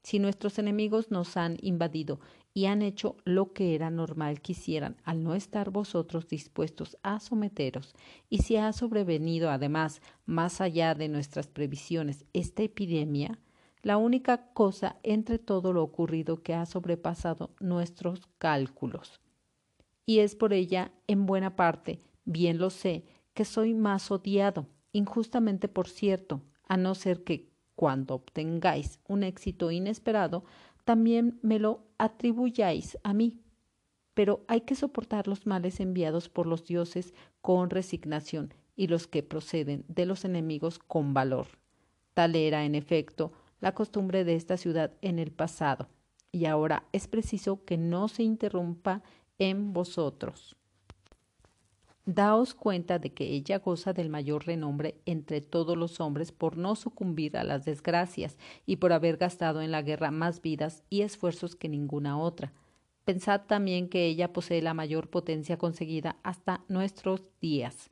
Si 0.02 0.18
nuestros 0.18 0.58
enemigos 0.58 1.10
nos 1.10 1.38
han 1.38 1.56
invadido 1.62 2.20
y 2.52 2.66
han 2.66 2.82
hecho 2.82 3.16
lo 3.24 3.52
que 3.52 3.74
era 3.74 3.90
normal 3.90 4.40
que 4.40 4.52
hicieran 4.52 4.96
al 5.04 5.22
no 5.22 5.34
estar 5.34 5.70
vosotros 5.70 6.28
dispuestos 6.28 6.98
a 7.02 7.20
someteros, 7.20 7.94
y 8.28 8.38
si 8.38 8.56
ha 8.56 8.72
sobrevenido 8.72 9.50
además, 9.50 10.02
más 10.26 10.60
allá 10.60 10.94
de 10.94 11.08
nuestras 11.08 11.46
previsiones, 11.46 12.24
esta 12.32 12.62
epidemia, 12.62 13.38
la 13.82 13.96
única 13.96 14.52
cosa 14.52 14.96
entre 15.02 15.38
todo 15.38 15.72
lo 15.72 15.82
ocurrido 15.82 16.42
que 16.42 16.54
ha 16.54 16.66
sobrepasado 16.66 17.50
nuestros 17.60 18.20
cálculos. 18.38 19.20
Y 20.04 20.18
es 20.18 20.34
por 20.34 20.52
ella, 20.52 20.92
en 21.06 21.26
buena 21.26 21.56
parte, 21.56 22.02
bien 22.24 22.58
lo 22.58 22.70
sé, 22.70 23.04
que 23.32 23.44
soy 23.44 23.74
más 23.74 24.10
odiado, 24.10 24.66
injustamente 24.92 25.68
por 25.68 25.88
cierto, 25.88 26.42
a 26.68 26.76
no 26.76 26.94
ser 26.94 27.24
que 27.24 27.48
cuando 27.74 28.14
obtengáis 28.14 29.00
un 29.08 29.22
éxito 29.22 29.70
inesperado, 29.70 30.44
también 30.90 31.38
me 31.42 31.60
lo 31.60 31.84
atribuyáis 31.98 32.98
a 33.04 33.14
mí. 33.14 33.38
Pero 34.12 34.44
hay 34.48 34.62
que 34.62 34.74
soportar 34.74 35.28
los 35.28 35.46
males 35.46 35.78
enviados 35.78 36.28
por 36.28 36.48
los 36.48 36.64
dioses 36.64 37.14
con 37.42 37.70
resignación 37.70 38.52
y 38.74 38.88
los 38.88 39.06
que 39.06 39.22
proceden 39.22 39.84
de 39.86 40.04
los 40.04 40.24
enemigos 40.24 40.80
con 40.80 41.14
valor. 41.14 41.46
Tal 42.12 42.34
era, 42.34 42.64
en 42.64 42.74
efecto, 42.74 43.30
la 43.60 43.72
costumbre 43.72 44.24
de 44.24 44.34
esta 44.34 44.56
ciudad 44.56 44.92
en 45.00 45.20
el 45.20 45.30
pasado, 45.30 45.88
y 46.32 46.46
ahora 46.46 46.82
es 46.90 47.06
preciso 47.06 47.64
que 47.64 47.78
no 47.78 48.08
se 48.08 48.24
interrumpa 48.24 49.04
en 49.38 49.72
vosotros. 49.72 50.56
Daos 52.06 52.54
cuenta 52.54 52.98
de 52.98 53.12
que 53.12 53.24
ella 53.24 53.58
goza 53.58 53.92
del 53.92 54.08
mayor 54.08 54.46
renombre 54.46 54.96
entre 55.04 55.42
todos 55.42 55.76
los 55.76 56.00
hombres 56.00 56.32
por 56.32 56.56
no 56.56 56.74
sucumbir 56.74 57.36
a 57.36 57.44
las 57.44 57.66
desgracias 57.66 58.38
y 58.64 58.76
por 58.76 58.92
haber 58.92 59.18
gastado 59.18 59.60
en 59.60 59.70
la 59.70 59.82
guerra 59.82 60.10
más 60.10 60.40
vidas 60.40 60.82
y 60.88 61.02
esfuerzos 61.02 61.56
que 61.56 61.68
ninguna 61.68 62.18
otra. 62.18 62.52
Pensad 63.04 63.42
también 63.42 63.88
que 63.88 64.06
ella 64.06 64.32
posee 64.32 64.62
la 64.62 64.72
mayor 64.72 65.10
potencia 65.10 65.58
conseguida 65.58 66.16
hasta 66.22 66.64
nuestros 66.68 67.22
días, 67.40 67.90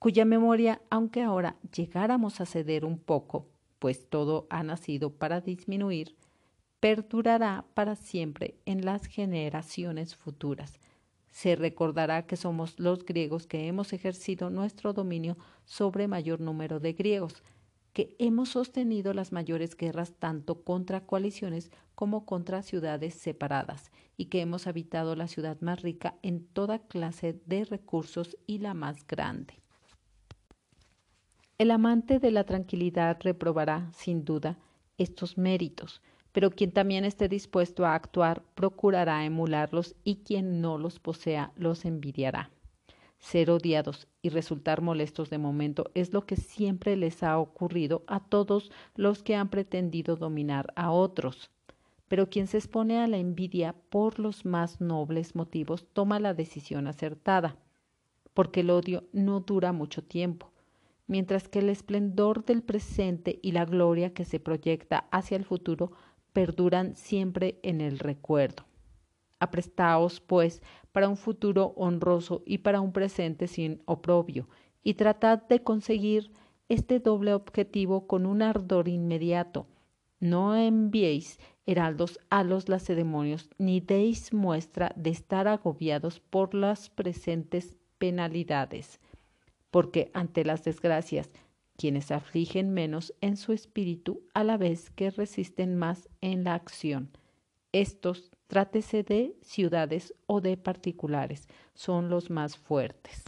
cuya 0.00 0.24
memoria, 0.24 0.82
aunque 0.90 1.22
ahora 1.22 1.56
llegáramos 1.74 2.40
a 2.40 2.46
ceder 2.46 2.84
un 2.84 2.98
poco, 2.98 3.46
pues 3.78 4.08
todo 4.08 4.46
ha 4.50 4.62
nacido 4.64 5.10
para 5.10 5.40
disminuir, 5.40 6.16
perdurará 6.80 7.64
para 7.74 7.94
siempre 7.94 8.56
en 8.66 8.84
las 8.84 9.06
generaciones 9.06 10.16
futuras 10.16 10.80
se 11.34 11.56
recordará 11.56 12.28
que 12.28 12.36
somos 12.36 12.78
los 12.78 13.04
griegos 13.04 13.48
que 13.48 13.66
hemos 13.66 13.92
ejercido 13.92 14.50
nuestro 14.50 14.92
dominio 14.92 15.36
sobre 15.64 16.06
mayor 16.06 16.40
número 16.40 16.78
de 16.78 16.92
griegos, 16.92 17.42
que 17.92 18.14
hemos 18.20 18.50
sostenido 18.50 19.12
las 19.14 19.32
mayores 19.32 19.76
guerras 19.76 20.12
tanto 20.16 20.62
contra 20.62 21.00
coaliciones 21.00 21.72
como 21.96 22.24
contra 22.24 22.62
ciudades 22.62 23.14
separadas, 23.14 23.90
y 24.16 24.26
que 24.26 24.42
hemos 24.42 24.68
habitado 24.68 25.16
la 25.16 25.26
ciudad 25.26 25.60
más 25.60 25.82
rica 25.82 26.14
en 26.22 26.46
toda 26.46 26.78
clase 26.78 27.40
de 27.46 27.64
recursos 27.64 28.36
y 28.46 28.58
la 28.58 28.74
más 28.74 29.04
grande. 29.04 29.54
El 31.58 31.72
amante 31.72 32.20
de 32.20 32.30
la 32.30 32.44
tranquilidad 32.44 33.18
reprobará, 33.20 33.90
sin 33.92 34.24
duda, 34.24 34.56
estos 34.98 35.36
méritos, 35.36 36.00
pero 36.34 36.50
quien 36.50 36.72
también 36.72 37.04
esté 37.04 37.28
dispuesto 37.28 37.86
a 37.86 37.94
actuar 37.94 38.42
procurará 38.56 39.24
emularlos 39.24 39.94
y 40.02 40.16
quien 40.16 40.60
no 40.60 40.78
los 40.78 40.98
posea 40.98 41.52
los 41.54 41.84
envidiará. 41.84 42.50
Ser 43.20 43.52
odiados 43.52 44.08
y 44.20 44.30
resultar 44.30 44.82
molestos 44.82 45.30
de 45.30 45.38
momento 45.38 45.92
es 45.94 46.12
lo 46.12 46.26
que 46.26 46.34
siempre 46.34 46.96
les 46.96 47.22
ha 47.22 47.38
ocurrido 47.38 48.02
a 48.08 48.18
todos 48.18 48.72
los 48.96 49.22
que 49.22 49.36
han 49.36 49.48
pretendido 49.48 50.16
dominar 50.16 50.72
a 50.74 50.90
otros. 50.90 51.52
Pero 52.08 52.28
quien 52.28 52.48
se 52.48 52.58
expone 52.58 52.98
a 52.98 53.06
la 53.06 53.18
envidia 53.18 53.76
por 53.88 54.18
los 54.18 54.44
más 54.44 54.80
nobles 54.80 55.36
motivos 55.36 55.86
toma 55.92 56.18
la 56.18 56.34
decisión 56.34 56.88
acertada, 56.88 57.56
porque 58.34 58.60
el 58.60 58.70
odio 58.70 59.04
no 59.12 59.38
dura 59.38 59.72
mucho 59.72 60.02
tiempo, 60.02 60.50
mientras 61.06 61.48
que 61.48 61.60
el 61.60 61.68
esplendor 61.68 62.44
del 62.44 62.64
presente 62.64 63.38
y 63.40 63.52
la 63.52 63.64
gloria 63.64 64.12
que 64.12 64.24
se 64.24 64.40
proyecta 64.40 65.06
hacia 65.12 65.36
el 65.36 65.44
futuro 65.44 65.92
perduran 66.34 66.96
siempre 66.96 67.58
en 67.62 67.80
el 67.80 67.98
recuerdo. 67.98 68.64
Aprestaos, 69.40 70.20
pues, 70.20 70.60
para 70.92 71.08
un 71.08 71.16
futuro 71.16 71.72
honroso 71.76 72.42
y 72.44 72.58
para 72.58 72.82
un 72.82 72.92
presente 72.92 73.46
sin 73.46 73.80
oprobio, 73.86 74.48
y 74.82 74.94
tratad 74.94 75.42
de 75.48 75.62
conseguir 75.62 76.30
este 76.68 77.00
doble 77.00 77.32
objetivo 77.32 78.06
con 78.06 78.26
un 78.26 78.42
ardor 78.42 78.88
inmediato. 78.88 79.66
No 80.20 80.56
enviéis 80.56 81.38
heraldos 81.66 82.18
a 82.30 82.42
los 82.42 82.68
lacedemonios, 82.68 83.48
ni 83.58 83.80
deis 83.80 84.32
muestra 84.32 84.92
de 84.96 85.10
estar 85.10 85.48
agobiados 85.48 86.20
por 86.20 86.54
las 86.54 86.90
presentes 86.90 87.76
penalidades, 87.98 89.00
porque 89.70 90.10
ante 90.14 90.44
las 90.44 90.64
desgracias 90.64 91.30
quienes 91.76 92.10
afligen 92.10 92.72
menos 92.72 93.14
en 93.20 93.36
su 93.36 93.52
espíritu 93.52 94.22
a 94.34 94.44
la 94.44 94.56
vez 94.56 94.90
que 94.90 95.10
resisten 95.10 95.76
más 95.76 96.08
en 96.20 96.44
la 96.44 96.54
acción. 96.54 97.10
Estos, 97.72 98.30
trátese 98.46 99.02
de 99.02 99.36
ciudades 99.42 100.14
o 100.26 100.40
de 100.40 100.56
particulares, 100.56 101.48
son 101.74 102.08
los 102.08 102.30
más 102.30 102.56
fuertes. 102.56 103.24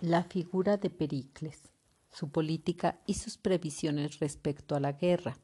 La 0.00 0.22
figura 0.22 0.76
de 0.76 0.90
Pericles, 0.90 1.72
su 2.10 2.30
política 2.30 3.00
y 3.06 3.14
sus 3.14 3.36
previsiones 3.36 4.20
respecto 4.20 4.76
a 4.76 4.80
la 4.80 4.92
guerra, 4.92 5.38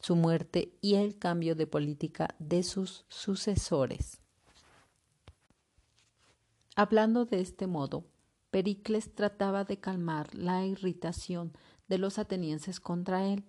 su 0.00 0.16
muerte 0.16 0.72
y 0.80 0.96
el 0.96 1.18
cambio 1.18 1.54
de 1.54 1.66
política 1.66 2.34
de 2.38 2.62
sus 2.64 3.04
sucesores. 3.08 4.23
Hablando 6.76 7.24
de 7.24 7.40
este 7.40 7.68
modo, 7.68 8.04
Pericles 8.50 9.14
trataba 9.14 9.62
de 9.62 9.78
calmar 9.78 10.34
la 10.34 10.66
irritación 10.66 11.52
de 11.86 11.98
los 11.98 12.18
atenienses 12.18 12.80
contra 12.80 13.24
él 13.26 13.44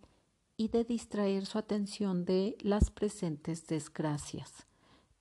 y 0.58 0.67
de 0.67 0.84
distraer 0.84 1.48
su 1.48 1.58
atención 1.58 2.25
de 2.25 2.55
las 2.62 2.91
presentes 2.91 3.65
desgracias. 3.65 4.67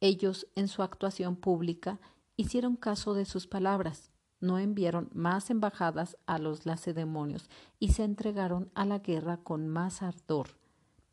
Ellos, 0.00 0.46
en 0.54 0.68
su 0.68 0.82
actuación 0.82 1.37
pública, 1.37 1.99
hicieron 2.37 2.76
caso 2.76 3.14
de 3.14 3.25
sus 3.25 3.46
palabras, 3.46 4.11
no 4.38 4.58
enviaron 4.58 5.08
más 5.14 5.49
embajadas 5.49 6.18
a 6.26 6.38
los 6.38 6.66
lacedemonios 6.66 7.49
y 7.78 7.92
se 7.92 8.04
entregaron 8.04 8.70
a 8.75 8.84
la 8.84 8.99
guerra 8.99 9.38
con 9.38 9.66
más 9.66 10.02
ardor, 10.02 10.58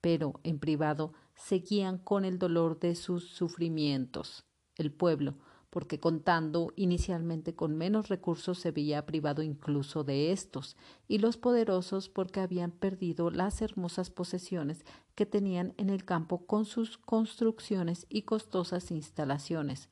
pero 0.01 0.41
en 0.43 0.59
privado 0.59 1.13
seguían 1.35 1.99
con 1.99 2.25
el 2.25 2.37
dolor 2.37 2.81
de 2.81 2.95
sus 2.95 3.29
sufrimientos. 3.29 4.43
El 4.75 4.91
pueblo, 4.91 5.35
porque 5.71 6.01
contando 6.01 6.73
inicialmente 6.75 7.55
con 7.55 7.77
menos 7.77 8.09
recursos 8.09 8.59
se 8.59 8.71
veía 8.71 9.05
privado 9.05 9.41
incluso 9.41 10.03
de 10.03 10.33
estos, 10.33 10.75
y 11.07 11.19
los 11.19 11.37
poderosos 11.37 12.09
porque 12.09 12.41
habían 12.41 12.71
perdido 12.71 13.31
las 13.31 13.61
hermosas 13.61 14.11
posesiones 14.11 14.85
que 15.15 15.25
tenían 15.25 15.73
en 15.77 15.89
el 15.89 16.03
campo 16.03 16.45
con 16.45 16.65
sus 16.65 16.97
construcciones 16.97 18.05
y 18.09 18.23
costosas 18.23 18.91
instalaciones. 18.91 19.89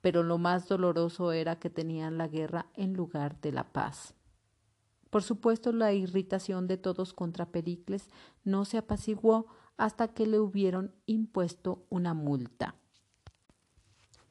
Pero 0.00 0.22
lo 0.22 0.38
más 0.38 0.68
doloroso 0.68 1.32
era 1.32 1.58
que 1.58 1.68
tenían 1.68 2.16
la 2.16 2.28
guerra 2.28 2.70
en 2.74 2.94
lugar 2.94 3.40
de 3.40 3.50
la 3.50 3.72
paz. 3.72 4.14
Por 5.10 5.24
supuesto, 5.24 5.72
la 5.72 5.92
irritación 5.92 6.68
de 6.68 6.76
todos 6.76 7.12
contra 7.12 7.50
Pericles 7.50 8.08
no 8.44 8.64
se 8.64 8.78
apaciguó 8.78 9.46
hasta 9.76 10.08
que 10.14 10.26
le 10.26 10.38
hubieron 10.38 10.94
impuesto 11.06 11.86
una 11.88 12.14
multa. 12.14 12.76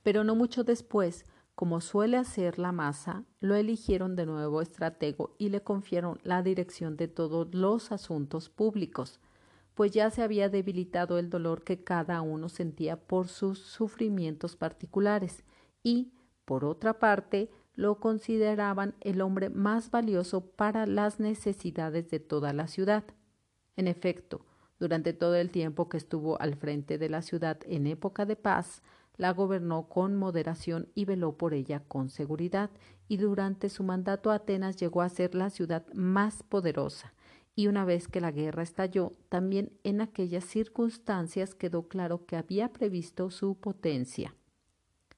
Pero 0.07 0.23
no 0.23 0.35
mucho 0.35 0.63
después, 0.63 1.25
como 1.53 1.81
suele 1.81 2.15
hacer 2.15 2.59
la 2.59 2.71
masa, 2.71 3.25
lo 3.41 3.55
eligieron 3.55 4.15
de 4.15 4.25
nuevo 4.25 4.61
estratego 4.61 5.35
y 5.37 5.49
le 5.49 5.63
confiaron 5.63 6.17
la 6.23 6.41
dirección 6.41 6.95
de 6.95 7.09
todos 7.09 7.53
los 7.53 7.91
asuntos 7.91 8.47
públicos, 8.47 9.19
pues 9.73 9.91
ya 9.91 10.09
se 10.09 10.21
había 10.21 10.47
debilitado 10.47 11.19
el 11.19 11.29
dolor 11.29 11.65
que 11.65 11.83
cada 11.83 12.21
uno 12.21 12.47
sentía 12.47 12.95
por 12.95 13.27
sus 13.27 13.59
sufrimientos 13.59 14.55
particulares 14.55 15.43
y, 15.83 16.13
por 16.45 16.63
otra 16.63 16.99
parte, 16.99 17.51
lo 17.73 17.99
consideraban 17.99 18.95
el 19.01 19.19
hombre 19.19 19.49
más 19.49 19.91
valioso 19.91 20.39
para 20.39 20.85
las 20.85 21.19
necesidades 21.19 22.09
de 22.09 22.21
toda 22.21 22.53
la 22.53 22.69
ciudad. 22.69 23.03
En 23.75 23.89
efecto, 23.89 24.45
durante 24.79 25.11
todo 25.11 25.35
el 25.35 25.51
tiempo 25.51 25.89
que 25.89 25.97
estuvo 25.97 26.39
al 26.39 26.55
frente 26.55 26.97
de 26.97 27.09
la 27.09 27.21
ciudad 27.21 27.59
en 27.65 27.87
época 27.87 28.25
de 28.25 28.37
paz, 28.37 28.81
la 29.17 29.33
gobernó 29.33 29.89
con 29.89 30.15
moderación 30.15 30.89
y 30.95 31.05
veló 31.05 31.37
por 31.37 31.53
ella 31.53 31.83
con 31.87 32.09
seguridad, 32.09 32.69
y 33.07 33.17
durante 33.17 33.69
su 33.69 33.83
mandato 33.83 34.31
Atenas 34.31 34.77
llegó 34.77 35.01
a 35.01 35.09
ser 35.09 35.33
la 35.35 35.49
ciudad 35.49 35.85
más 35.93 36.43
poderosa. 36.43 37.13
Y 37.55 37.67
una 37.67 37.85
vez 37.85 38.07
que 38.07 38.21
la 38.21 38.31
guerra 38.31 38.61
estalló, 38.61 39.13
también 39.29 39.71
en 39.83 40.01
aquellas 40.01 40.45
circunstancias 40.45 41.55
quedó 41.55 41.87
claro 41.87 42.25
que 42.25 42.35
había 42.35 42.71
previsto 42.71 43.31
su 43.31 43.55
potencia. 43.55 44.35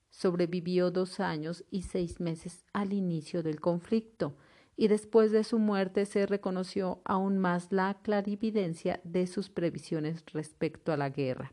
Sobrevivió 0.08 0.90
dos 0.90 1.20
años 1.20 1.64
y 1.70 1.82
seis 1.82 2.18
meses 2.18 2.64
al 2.72 2.94
inicio 2.94 3.42
del 3.42 3.60
conflicto, 3.60 4.34
y 4.76 4.88
después 4.88 5.30
de 5.30 5.44
su 5.44 5.58
muerte 5.58 6.06
se 6.06 6.24
reconoció 6.24 7.02
aún 7.04 7.36
más 7.36 7.70
la 7.70 7.98
clarividencia 8.02 9.00
de 9.04 9.26
sus 9.26 9.50
previsiones 9.50 10.24
respecto 10.32 10.92
a 10.92 10.96
la 10.96 11.10
guerra. 11.10 11.52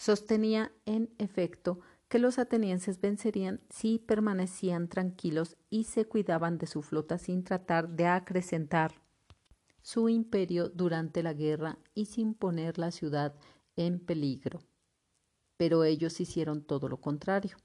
Sostenía, 0.00 0.72
en 0.86 1.10
efecto, 1.18 1.80
que 2.08 2.18
los 2.18 2.38
atenienses 2.38 3.02
vencerían 3.02 3.60
si 3.68 3.98
permanecían 3.98 4.88
tranquilos 4.88 5.58
y 5.68 5.84
se 5.84 6.06
cuidaban 6.06 6.56
de 6.56 6.66
su 6.66 6.80
flota 6.80 7.18
sin 7.18 7.44
tratar 7.44 7.86
de 7.90 8.06
acrecentar 8.06 8.94
su 9.82 10.08
imperio 10.08 10.70
durante 10.70 11.22
la 11.22 11.34
guerra 11.34 11.76
y 11.94 12.06
sin 12.06 12.32
poner 12.32 12.78
la 12.78 12.92
ciudad 12.92 13.34
en 13.76 14.00
peligro. 14.00 14.60
Pero 15.58 15.84
ellos 15.84 16.18
hicieron 16.18 16.62
todo 16.62 16.88
lo 16.88 16.96
contrario, 16.96 17.58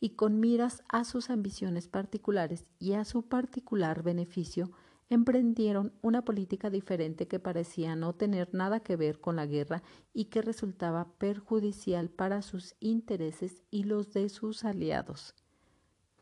y 0.00 0.10
con 0.10 0.38
miras 0.38 0.82
a 0.86 1.04
sus 1.04 1.30
ambiciones 1.30 1.88
particulares 1.88 2.66
y 2.78 2.92
a 2.92 3.06
su 3.06 3.22
particular 3.22 4.02
beneficio, 4.02 4.70
emprendieron 5.10 5.92
una 6.02 6.24
política 6.24 6.70
diferente 6.70 7.26
que 7.26 7.40
parecía 7.40 7.96
no 7.96 8.14
tener 8.14 8.54
nada 8.54 8.80
que 8.80 8.96
ver 8.96 9.20
con 9.20 9.36
la 9.36 9.44
guerra 9.44 9.82
y 10.14 10.26
que 10.26 10.40
resultaba 10.40 11.12
perjudicial 11.18 12.08
para 12.08 12.42
sus 12.42 12.76
intereses 12.78 13.64
y 13.70 13.84
los 13.84 14.12
de 14.12 14.28
sus 14.28 14.64
aliados. 14.64 15.34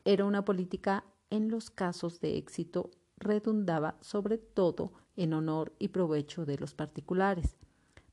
Era 0.05 0.25
una 0.25 0.43
política 0.43 1.05
en 1.29 1.49
los 1.49 1.69
casos 1.69 2.19
de 2.19 2.37
éxito 2.37 2.89
redundaba 3.17 3.97
sobre 4.01 4.37
todo 4.37 4.93
en 5.15 5.33
honor 5.33 5.73
y 5.77 5.89
provecho 5.89 6.45
de 6.45 6.57
los 6.57 6.73
particulares, 6.73 7.57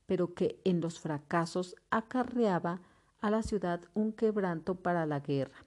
pero 0.05 0.35
que 0.35 0.61
en 0.63 0.79
los 0.79 0.99
fracasos 0.99 1.75
acarreaba 1.89 2.81
a 3.19 3.31
la 3.31 3.41
ciudad 3.41 3.81
un 3.95 4.13
quebranto 4.13 4.75
para 4.75 5.05
la 5.07 5.21
guerra. 5.21 5.66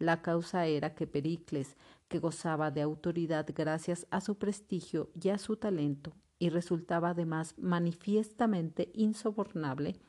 La 0.00 0.22
causa 0.22 0.66
era 0.66 0.94
que 0.94 1.06
Pericles, 1.06 1.76
que 2.08 2.18
gozaba 2.18 2.70
de 2.70 2.80
autoridad 2.80 3.46
gracias 3.54 4.06
a 4.10 4.22
su 4.22 4.38
prestigio 4.38 5.10
y 5.22 5.28
a 5.28 5.36
su 5.36 5.56
talento, 5.56 6.14
y 6.38 6.48
resultaba 6.48 7.10
además 7.10 7.54
manifiestamente 7.58 8.90
insobornable, 8.94 10.00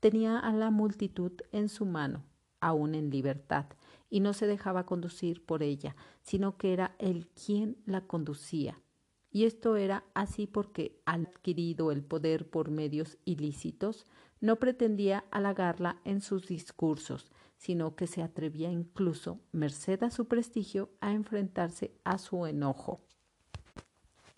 tenía 0.00 0.40
a 0.40 0.52
la 0.52 0.72
multitud 0.72 1.30
en 1.52 1.68
su 1.68 1.86
mano, 1.86 2.24
aun 2.60 2.96
en 2.96 3.10
libertad, 3.10 3.66
y 4.10 4.18
no 4.18 4.32
se 4.32 4.48
dejaba 4.48 4.86
conducir 4.86 5.46
por 5.46 5.62
ella, 5.62 5.94
sino 6.20 6.58
que 6.58 6.72
era 6.72 6.96
él 6.98 7.28
quien 7.28 7.76
la 7.86 8.00
conducía. 8.08 8.80
Y 9.30 9.44
esto 9.44 9.76
era 9.76 10.02
así 10.14 10.48
porque, 10.48 11.00
adquirido 11.06 11.92
el 11.92 12.02
poder 12.02 12.50
por 12.50 12.72
medios 12.72 13.18
ilícitos, 13.24 14.04
no 14.40 14.56
pretendía 14.56 15.26
halagarla 15.30 16.00
en 16.04 16.22
sus 16.22 16.48
discursos, 16.48 17.30
sino 17.58 17.96
que 17.96 18.06
se 18.06 18.22
atrevía 18.22 18.70
incluso, 18.70 19.40
merced 19.52 20.02
a 20.04 20.10
su 20.10 20.26
prestigio, 20.26 20.90
a 21.00 21.12
enfrentarse 21.12 21.92
a 22.04 22.16
su 22.16 22.46
enojo. 22.46 23.00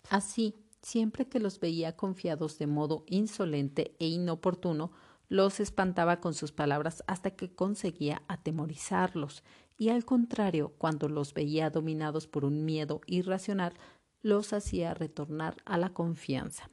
Así, 0.08 0.56
siempre 0.82 1.28
que 1.28 1.38
los 1.38 1.60
veía 1.60 1.96
confiados 1.96 2.58
de 2.58 2.66
modo 2.66 3.04
insolente 3.06 3.94
e 3.98 4.08
inoportuno, 4.08 4.90
los 5.28 5.60
espantaba 5.60 6.20
con 6.20 6.34
sus 6.34 6.50
palabras 6.50 7.04
hasta 7.06 7.30
que 7.30 7.54
conseguía 7.54 8.22
atemorizarlos, 8.26 9.44
y 9.76 9.90
al 9.90 10.04
contrario, 10.04 10.74
cuando 10.76 11.08
los 11.08 11.32
veía 11.32 11.70
dominados 11.70 12.26
por 12.26 12.44
un 12.44 12.64
miedo 12.64 13.00
irracional, 13.06 13.74
los 14.22 14.52
hacía 14.52 14.92
retornar 14.94 15.56
a 15.64 15.78
la 15.78 15.90
confianza. 15.90 16.70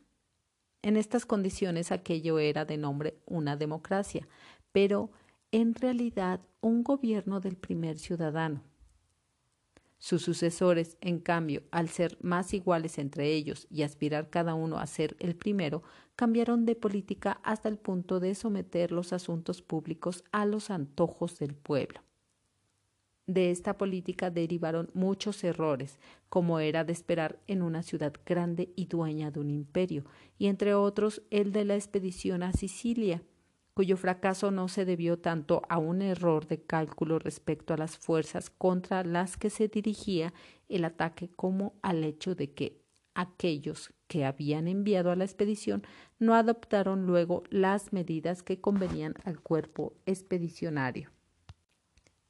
En 0.82 0.98
estas 0.98 1.26
condiciones 1.26 1.92
aquello 1.92 2.40
era 2.40 2.66
de 2.66 2.78
nombre 2.78 3.20
una 3.26 3.58
democracia, 3.58 4.28
pero 4.72 5.12
en 5.52 5.76
realidad 5.76 6.42
un 6.62 6.84
gobierno 6.84 7.40
del 7.40 7.56
primer 7.56 8.00
ciudadano. 8.00 8.64
Sus 10.00 10.22
sucesores, 10.22 10.98
en 11.02 11.20
cambio, 11.20 11.64
al 11.72 11.90
ser 11.90 12.18
más 12.22 12.54
iguales 12.54 13.00
entre 13.00 13.34
ellos 13.34 13.66
y 13.72 13.82
aspirar 13.82 14.30
cada 14.30 14.54
uno 14.54 14.78
a 14.78 14.86
ser 14.86 15.16
el 15.20 15.36
primero, 15.36 15.82
cambiaron 16.16 16.66
de 16.66 16.76
política 16.76 17.40
hasta 17.44 17.68
el 17.70 17.78
punto 17.80 18.20
de 18.20 18.36
someter 18.36 18.92
los 18.92 19.12
asuntos 19.12 19.62
públicos 19.62 20.24
a 20.32 20.46
los 20.46 20.70
antojos 20.70 21.40
del 21.40 21.56
pueblo. 21.56 22.02
De 23.26 23.52
esta 23.52 23.78
política 23.78 24.30
derivaron 24.30 24.90
muchos 24.94 25.44
errores, 25.44 26.00
como 26.30 26.60
era 26.60 26.84
de 26.84 26.94
esperar 26.94 27.40
en 27.48 27.62
una 27.62 27.84
ciudad 27.84 28.14
grande 28.26 28.72
y 28.76 28.86
dueña 28.86 29.32
de 29.32 29.40
un 29.40 29.50
imperio, 29.50 30.06
y 30.38 30.48
entre 30.48 30.76
otros 30.76 31.24
el 31.32 31.52
de 31.52 31.66
la 31.66 31.76
expedición 31.76 32.44
a 32.44 32.54
Sicilia, 32.54 33.22
cuyo 33.78 33.96
fracaso 33.96 34.50
no 34.50 34.70
se 34.70 34.86
debió 34.86 35.20
tanto 35.20 35.62
a 35.70 35.78
un 35.78 36.02
error 36.02 36.48
de 36.48 36.60
cálculo 36.60 37.20
respecto 37.20 37.76
a 37.76 37.78
las 37.78 37.96
fuerzas 37.96 38.50
contra 38.50 39.04
las 39.04 39.38
que 39.38 39.52
se 39.52 39.68
dirigía 39.68 40.34
el 40.68 40.84
ataque 40.84 41.30
como 41.36 41.76
al 41.84 42.04
hecho 42.04 42.34
de 42.34 42.56
que 42.56 42.82
aquellos 43.14 43.94
que 44.08 44.26
habían 44.26 44.68
enviado 44.68 45.12
a 45.12 45.16
la 45.16 45.26
expedición 45.26 45.84
no 46.18 46.34
adoptaron 46.34 47.06
luego 47.06 47.44
las 47.52 47.94
medidas 47.94 48.42
que 48.42 48.60
convenían 48.60 49.14
al 49.26 49.40
cuerpo 49.42 49.94
expedicionario, 50.08 51.12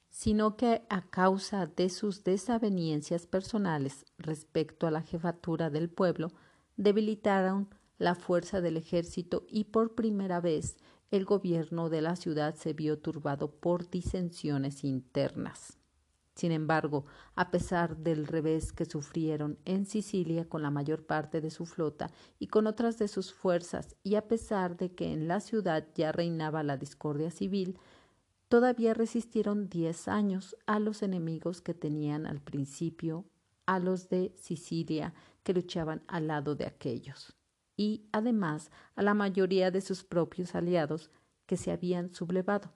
sino 0.10 0.58
que 0.58 0.82
a 0.90 1.10
causa 1.10 1.66
de 1.66 1.88
sus 1.88 2.26
desaveniencias 2.26 3.26
personales 3.26 4.06
respecto 4.18 4.86
a 4.86 4.92
la 4.92 5.02
jefatura 5.02 5.70
del 5.70 5.90
pueblo, 5.90 6.34
debilitaron 6.76 7.70
la 8.00 8.16
fuerza 8.16 8.60
del 8.60 8.76
ejército 8.76 9.46
y 9.48 9.64
por 9.64 9.96
primera 9.96 10.42
vez 10.42 10.76
el 11.10 11.24
gobierno 11.24 11.90
de 11.90 12.02
la 12.02 12.16
ciudad 12.16 12.56
se 12.56 12.74
vio 12.74 13.00
turbado 13.00 13.50
por 13.50 13.90
disensiones 13.90 14.84
internas. 14.84 15.78
Sin 16.36 16.52
embargo, 16.52 17.06
a 17.36 17.50
pesar 17.50 17.98
del 17.98 18.28
revés 18.28 18.72
que 18.72 18.86
sufrieron 18.86 19.58
en 19.66 19.86
Sicilia 19.86 20.48
con 20.48 20.62
la 20.62 20.70
mayor 20.70 21.06
parte 21.06 21.42
de 21.42 21.50
su 21.50 21.66
flota 21.66 22.12
y 22.38 22.48
con 22.48 22.68
otras 22.68 23.00
de 23.00 23.08
sus 23.08 23.34
fuerzas, 23.34 23.96
y 24.04 24.16
a 24.16 24.28
pesar 24.28 24.78
de 24.78 24.94
que 24.94 25.12
en 25.12 25.28
la 25.28 25.40
ciudad 25.40 25.88
ya 25.96 26.12
reinaba 26.12 26.62
la 26.62 26.78
discordia 26.78 27.32
civil, 27.32 27.80
todavía 28.50 28.94
resistieron 28.94 29.70
diez 29.70 30.08
años 30.08 30.56
a 30.68 30.80
los 30.80 31.02
enemigos 31.02 31.62
que 31.62 31.74
tenían 31.74 32.28
al 32.28 32.42
principio, 32.42 33.26
a 33.66 33.80
los 33.80 34.10
de 34.10 34.34
Sicilia 34.36 35.14
que 35.44 35.54
luchaban 35.54 36.04
al 36.08 36.28
lado 36.28 36.56
de 36.56 36.66
aquellos 36.66 37.38
y 37.78 38.08
además 38.12 38.72
a 38.96 39.04
la 39.04 39.14
mayoría 39.14 39.72
de 39.72 39.82
sus 39.82 40.04
propios 40.04 40.56
aliados 40.56 41.12
que 41.46 41.56
se 41.56 41.72
habían 41.72 42.14
sublevado, 42.14 42.74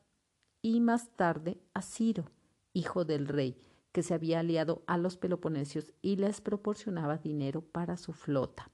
y 0.62 0.80
más 0.80 1.10
tarde 1.18 1.60
a 1.74 1.82
Ciro, 1.82 2.26
hijo 2.72 3.04
del 3.04 3.28
rey, 3.28 3.58
que 3.92 4.04
se 4.04 4.14
había 4.14 4.40
aliado 4.40 4.84
a 4.88 4.98
los 4.98 5.18
peloponesios 5.18 5.92
y 6.02 6.16
les 6.16 6.40
proporcionaba 6.40 7.18
dinero 7.18 7.62
para 7.62 7.98
su 7.98 8.14
flota. 8.14 8.70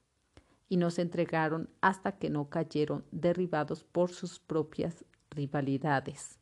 Y 0.68 0.76
no 0.76 0.90
se 0.90 1.02
entregaron 1.02 1.70
hasta 1.80 2.18
que 2.18 2.30
no 2.30 2.50
cayeron 2.50 3.04
derribados 3.10 3.82
por 3.82 4.10
sus 4.10 4.38
propias 4.38 5.04
rivalidades. 5.30 6.38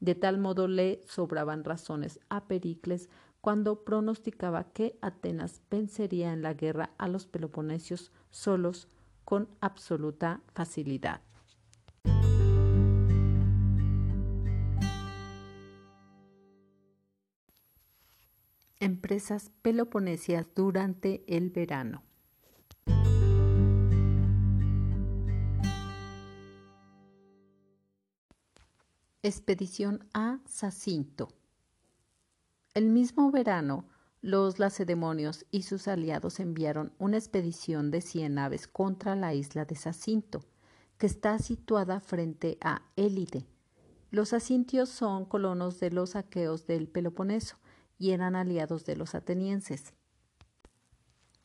De 0.00 0.14
tal 0.14 0.38
modo 0.38 0.68
le 0.68 1.00
sobraban 1.06 1.64
razones 1.64 2.20
a 2.28 2.46
Pericles 2.48 3.08
cuando 3.40 3.84
pronosticaba 3.84 4.64
que 4.72 4.98
Atenas 5.00 5.62
vencería 5.70 6.32
en 6.32 6.42
la 6.42 6.54
guerra 6.54 6.90
a 6.98 7.08
los 7.08 7.26
peloponesios 7.26 8.10
solos 8.30 8.88
con 9.26 9.48
absoluta 9.60 10.40
facilidad. 10.54 11.20
Empresas 18.78 19.50
peloponesias 19.62 20.46
durante 20.54 21.24
el 21.26 21.50
verano. 21.50 22.04
Expedición 29.22 30.06
a 30.14 30.38
Sacinto. 30.46 31.26
El 32.74 32.90
mismo 32.90 33.32
verano, 33.32 33.88
los 34.26 34.58
lacedemonios 34.58 35.46
y 35.52 35.62
sus 35.62 35.86
aliados 35.86 36.40
enviaron 36.40 36.92
una 36.98 37.16
expedición 37.16 37.92
de 37.92 38.00
cien 38.00 38.34
naves 38.34 38.66
contra 38.66 39.14
la 39.14 39.34
isla 39.34 39.66
de 39.66 39.76
Sacinto, 39.76 40.42
que 40.98 41.06
está 41.06 41.38
situada 41.38 42.00
frente 42.00 42.58
a 42.60 42.82
Élide. 42.96 43.46
Los 44.10 44.32
asintios 44.32 44.88
son 44.88 45.26
colonos 45.26 45.78
de 45.78 45.92
los 45.92 46.16
aqueos 46.16 46.66
del 46.66 46.88
Peloponeso 46.88 47.56
y 48.00 48.10
eran 48.10 48.34
aliados 48.34 48.84
de 48.84 48.96
los 48.96 49.14
atenienses. 49.14 49.94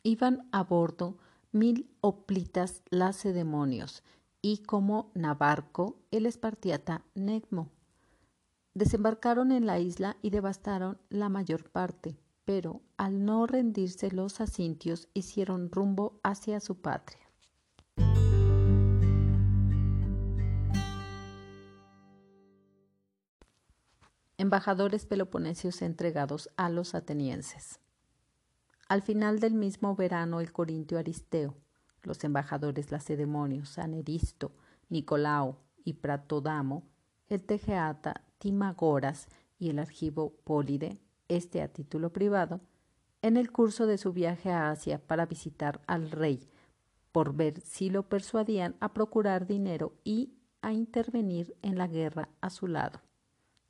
Iban 0.02 0.50
a 0.52 0.64
bordo 0.64 1.20
mil 1.52 1.88
oplitas 2.02 2.82
lacedemonios 2.90 4.02
y 4.42 4.64
como 4.64 5.12
Nabarco 5.14 6.00
el 6.10 6.26
espartiata 6.26 7.06
Negmo. 7.14 7.70
Desembarcaron 8.74 9.52
en 9.52 9.68
la 9.68 9.78
isla 9.78 10.18
y 10.24 10.32
devastaron 10.32 11.00
la 11.10 11.30
mayor 11.30 11.70
parte, 11.70 12.18
pero 12.46 12.82
al 12.98 13.24
no 13.24 13.46
rendirse 13.48 14.12
los 14.12 14.42
asintios 14.42 15.08
hicieron 15.14 15.72
rumbo 15.72 16.20
hacia 16.24 16.60
su 16.60 16.82
patria. 16.82 17.20
Embajadores 24.38 25.06
peloponesios 25.06 25.84
entregados 25.84 26.50
a 26.58 26.70
los 26.70 26.96
atenienses. 26.96 27.80
Al 28.90 29.04
final 29.04 29.40
del 29.40 29.54
mismo 29.54 29.96
verano 29.96 30.42
el 30.42 30.52
corintio 30.52 30.98
Aristeo, 30.98 31.56
los 32.02 32.24
embajadores 32.24 32.92
lacedemonios 32.92 33.78
Aneristo, 33.78 34.52
Nicolao 34.90 35.58
y 35.86 35.94
Pratodamo, 35.94 36.90
el 37.30 37.44
tejeata 37.44 38.26
Timagoras 38.40 39.28
y 39.60 39.70
el 39.70 39.78
archivo 39.78 40.34
Polide, 40.44 41.00
este 41.36 41.62
a 41.62 41.70
título 41.70 42.12
privado, 42.12 42.60
en 43.22 43.38
el 43.38 43.52
curso 43.52 43.86
de 43.86 43.98
su 43.98 44.12
viaje 44.12 44.52
a 44.52 44.70
Asia 44.70 45.00
para 45.00 45.26
visitar 45.26 45.82
al 45.88 46.12
rey, 46.12 46.50
por 47.12 47.34
ver 47.34 47.62
si 47.62 47.90
lo 47.90 48.10
persuadían 48.10 48.76
a 48.80 48.94
procurar 48.94 49.48
dinero 49.48 49.94
y 50.04 50.34
a 50.62 50.74
intervenir 50.74 51.56
en 51.62 51.78
la 51.78 51.88
guerra 51.88 52.30
a 52.42 52.50
su 52.50 52.68
lado. 52.68 53.02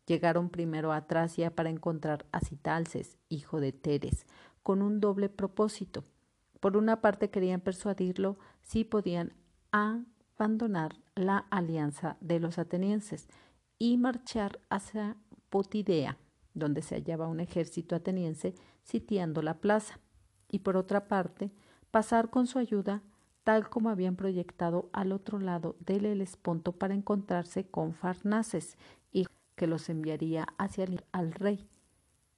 Llegaron 0.07 0.49
primero 0.49 0.91
a 0.91 1.05
Tracia 1.05 1.55
para 1.55 1.69
encontrar 1.69 2.25
a 2.31 2.39
Citalces, 2.39 3.17
hijo 3.29 3.61
de 3.61 3.71
Teres, 3.71 4.25
con 4.63 4.81
un 4.81 4.99
doble 4.99 5.29
propósito. 5.29 6.03
Por 6.59 6.77
una 6.77 7.01
parte 7.01 7.29
querían 7.29 7.61
persuadirlo 7.61 8.37
si 8.61 8.83
podían 8.83 9.33
abandonar 9.71 10.95
la 11.15 11.37
alianza 11.49 12.17
de 12.21 12.39
los 12.39 12.57
atenienses 12.57 13.27
y 13.77 13.97
marchar 13.97 14.59
hacia 14.69 15.15
Potidea, 15.49 16.17
donde 16.53 16.81
se 16.81 16.95
hallaba 16.95 17.27
un 17.27 17.39
ejército 17.39 17.95
ateniense 17.95 18.55
sitiando 18.83 19.41
la 19.41 19.59
plaza, 19.59 19.99
y 20.49 20.59
por 20.59 20.77
otra 20.77 21.07
parte, 21.07 21.51
pasar 21.91 22.29
con 22.29 22.47
su 22.47 22.59
ayuda, 22.59 23.01
tal 23.43 23.69
como 23.69 23.89
habían 23.89 24.15
proyectado 24.15 24.89
al 24.93 25.11
otro 25.11 25.39
lado 25.39 25.75
del 25.79 26.05
Helesponto 26.05 26.73
para 26.73 26.93
encontrarse 26.93 27.65
con 27.65 27.93
Farnaces, 27.93 28.77
y 29.11 29.27
que 29.55 29.67
los 29.67 29.89
enviaría 29.89 30.47
hacia 30.57 30.83
el, 30.83 31.03
al 31.11 31.33
rey. 31.33 31.67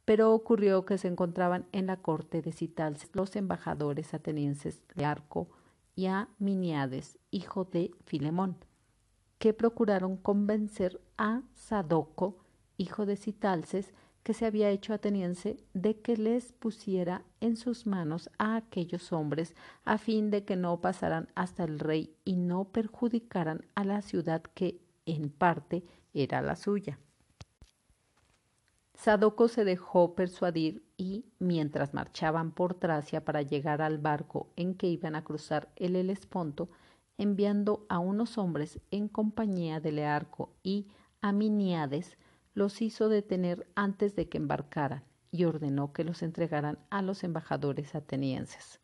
Pero 0.06 0.34
ocurrió 0.34 0.86
que 0.86 0.97
se 0.97 1.08
encontraban 1.08 1.65
en 1.71 1.88
la 1.88 1.97
corte 1.97 2.41
de 2.41 2.52
Citalces 2.52 3.10
los 3.13 3.36
embajadores 3.36 4.13
atenienses 4.13 4.84
de 4.95 5.06
Arco 5.06 5.47
y 5.95 6.08
a 6.08 6.28
Miniades, 6.39 7.17
hijo 7.32 7.65
de 7.65 7.91
Filemón, 8.06 8.58
que 9.38 9.54
procuraron 9.54 10.17
convencer 10.17 11.02
a 11.17 11.41
Sadoco, 11.54 12.38
hijo 12.78 13.06
de 13.06 13.15
Citalces, 13.15 13.93
que 14.23 14.33
se 14.33 14.45
había 14.45 14.69
hecho 14.69 14.93
ateniense, 14.93 15.57
de 15.73 15.99
que 15.99 16.15
les 16.17 16.53
pusiera 16.53 17.23
en 17.41 17.57
sus 17.57 17.86
manos 17.86 18.29
a 18.38 18.55
aquellos 18.55 19.12
hombres, 19.12 19.53
a 19.83 19.97
fin 19.97 20.31
de 20.31 20.45
que 20.45 20.55
no 20.55 20.79
pasaran 20.79 21.27
hasta 21.36 21.65
el 21.65 21.79
rey 21.79 22.15
y 22.23 22.38
no 22.38 22.65
perjudicaran 22.65 23.65
a 23.75 23.83
la 23.83 24.01
ciudad 24.01 24.41
que, 24.41 24.79
en 25.05 25.29
parte, 25.29 25.83
era 26.13 26.41
la 26.41 26.55
suya. 26.55 26.99
Sadoco 28.93 29.49
se 29.49 29.65
dejó 29.65 30.15
persuadir 30.15 30.86
y, 30.95 31.25
mientras 31.39 31.93
marchaban 31.93 32.51
por 32.51 32.75
Tracia 32.75 33.25
para 33.25 33.41
llegar 33.41 33.81
al 33.81 33.97
barco 33.97 34.47
en 34.55 34.75
que 34.75 34.88
iban 34.88 35.15
a 35.15 35.25
cruzar 35.25 35.67
el 35.75 35.97
Helesponto, 35.97 36.69
enviando 37.17 37.86
a 37.89 37.99
unos 37.99 38.38
hombres 38.38 38.79
en 38.91 39.09
compañía 39.09 39.81
de 39.81 39.91
Learco 39.91 40.53
y 40.63 40.88
Aminiades, 41.21 42.17
los 42.53 42.81
hizo 42.81 43.09
detener 43.09 43.67
antes 43.75 44.15
de 44.15 44.29
que 44.29 44.37
embarcaran 44.37 45.03
y 45.31 45.45
ordenó 45.45 45.93
que 45.93 46.03
los 46.03 46.21
entregaran 46.21 46.77
a 46.89 47.01
los 47.01 47.23
embajadores 47.23 47.95
atenienses. 47.95 48.79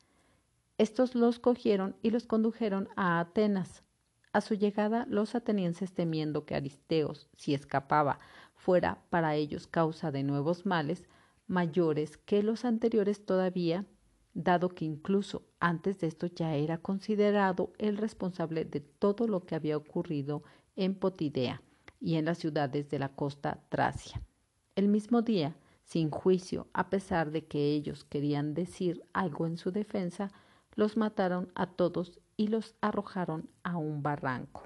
Estos 0.78 1.14
los 1.14 1.40
cogieron 1.40 1.96
y 2.02 2.10
los 2.10 2.26
condujeron 2.26 2.90
a 2.96 3.20
Atenas. 3.20 3.84
A 4.32 4.42
su 4.42 4.56
llegada, 4.56 5.06
los 5.10 5.36
atenienses, 5.36 5.94
temiendo 5.94 6.46
que 6.46 6.56
Aristeos, 6.56 7.30
si 7.36 7.54
escapaba, 7.54 8.20
fuera 8.56 9.04
para 9.10 9.36
ellos 9.36 9.68
causa 9.68 10.12
de 10.12 10.24
nuevos 10.24 10.66
males, 10.66 11.08
mayores 11.48 12.18
que 12.18 12.44
los 12.44 12.66
anteriores 12.66 13.26
todavía, 13.26 13.86
dado 14.34 14.70
que 14.70 14.86
incluso 14.86 15.44
antes 15.60 16.00
de 16.00 16.08
esto 16.08 16.28
ya 16.28 16.56
era 16.56 16.78
considerado 16.78 17.74
el 17.78 17.98
responsable 17.98 18.66
de 18.66 18.80
todo 18.80 19.28
lo 19.28 19.46
que 19.46 19.56
había 19.56 19.78
ocurrido 19.78 20.44
en 20.76 20.96
Potidea 20.96 21.62
y 22.00 22.16
en 22.16 22.26
las 22.26 22.38
ciudades 22.38 22.90
de 22.90 23.00
la 23.00 23.10
costa 23.10 23.60
Tracia. 23.70 24.22
El 24.76 24.88
mismo 24.88 25.22
día, 25.22 25.56
sin 25.84 26.10
juicio, 26.10 26.68
a 26.74 26.90
pesar 26.90 27.32
de 27.32 27.46
que 27.46 27.74
ellos 27.74 28.04
querían 28.04 28.54
decir 28.54 29.04
algo 29.14 29.48
en 29.48 29.58
su 29.58 29.72
defensa, 29.72 30.32
los 30.76 30.98
mataron 30.98 31.52
a 31.56 31.68
todos 31.68 32.20
y 32.38 32.48
los 32.48 32.76
arrojaron 32.80 33.50
a 33.64 33.78
un 33.78 34.02
barranco. 34.02 34.64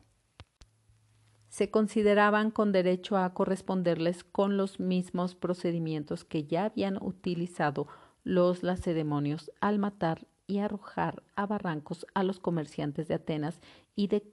Se 1.49 1.71
consideraban 1.71 2.51
con 2.51 2.71
derecho 2.71 3.17
a 3.17 3.33
corresponderles 3.33 4.23
con 4.23 4.57
los 4.57 4.79
mismos 4.79 5.35
procedimientos 5.35 6.23
que 6.23 6.45
ya 6.45 6.65
habían 6.65 7.01
utilizado 7.01 7.87
los 8.23 8.63
lacedemonios 8.63 9.51
al 9.61 9.79
matar 9.79 10.27
y 10.47 10.59
arrojar 10.59 11.23
a 11.35 11.45
barrancos 11.45 12.05
a 12.13 12.23
los 12.23 12.39
comerciantes 12.39 13.07
de 13.07 13.15
Atenas 13.15 13.61
y 13.95 14.07
de 14.07 14.23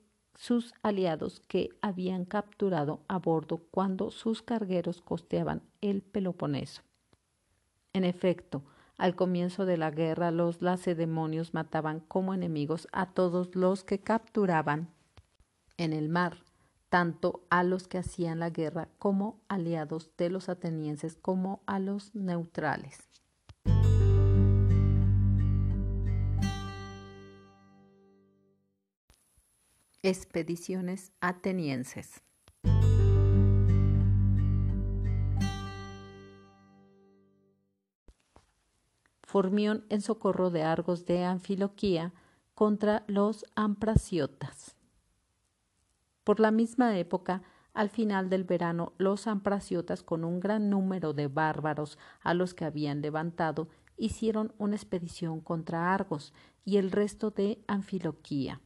sus 0.40 0.72
aliados 0.82 1.42
que 1.48 1.68
habían 1.82 2.24
capturado 2.24 3.02
a 3.08 3.18
bordo 3.18 3.58
cuando 3.70 4.10
sus 4.10 4.40
cargueros 4.40 5.02
costeaban 5.02 5.60
el 5.82 6.00
Peloponeso. 6.00 6.80
En 7.92 8.04
efecto, 8.04 8.62
al 8.96 9.14
comienzo 9.14 9.66
de 9.66 9.76
la 9.76 9.90
guerra 9.90 10.30
los 10.30 10.62
lacedemonios 10.62 11.52
mataban 11.52 12.00
como 12.00 12.32
enemigos 12.32 12.88
a 12.90 13.12
todos 13.12 13.54
los 13.54 13.84
que 13.84 13.98
capturaban 13.98 14.88
en 15.76 15.92
el 15.92 16.08
mar, 16.08 16.38
tanto 16.88 17.42
a 17.50 17.62
los 17.62 17.86
que 17.86 17.98
hacían 17.98 18.38
la 18.38 18.48
guerra 18.48 18.88
como 18.98 19.42
aliados 19.46 20.10
de 20.16 20.30
los 20.30 20.48
atenienses 20.48 21.18
como 21.20 21.60
a 21.66 21.78
los 21.78 22.14
neutrales. 22.14 23.09
Expediciones 30.02 31.12
atenienses. 31.20 32.22
Formión 39.22 39.84
en 39.90 40.00
socorro 40.00 40.48
de 40.48 40.62
Argos 40.62 41.04
de 41.04 41.24
Anfiloquía 41.24 42.14
contra 42.54 43.04
los 43.08 43.44
ampraciotas. 43.56 44.74
Por 46.24 46.40
la 46.40 46.50
misma 46.50 46.96
época, 46.96 47.42
al 47.74 47.90
final 47.90 48.30
del 48.30 48.44
verano 48.44 48.94
los 48.96 49.26
ampraciotas 49.26 50.02
con 50.02 50.24
un 50.24 50.40
gran 50.40 50.70
número 50.70 51.12
de 51.12 51.28
bárbaros 51.28 51.98
a 52.22 52.32
los 52.32 52.54
que 52.54 52.64
habían 52.64 53.02
levantado 53.02 53.68
hicieron 53.98 54.54
una 54.56 54.76
expedición 54.76 55.42
contra 55.42 55.92
Argos 55.92 56.32
y 56.64 56.78
el 56.78 56.90
resto 56.90 57.30
de 57.30 57.62
Anfiloquía. 57.66 58.62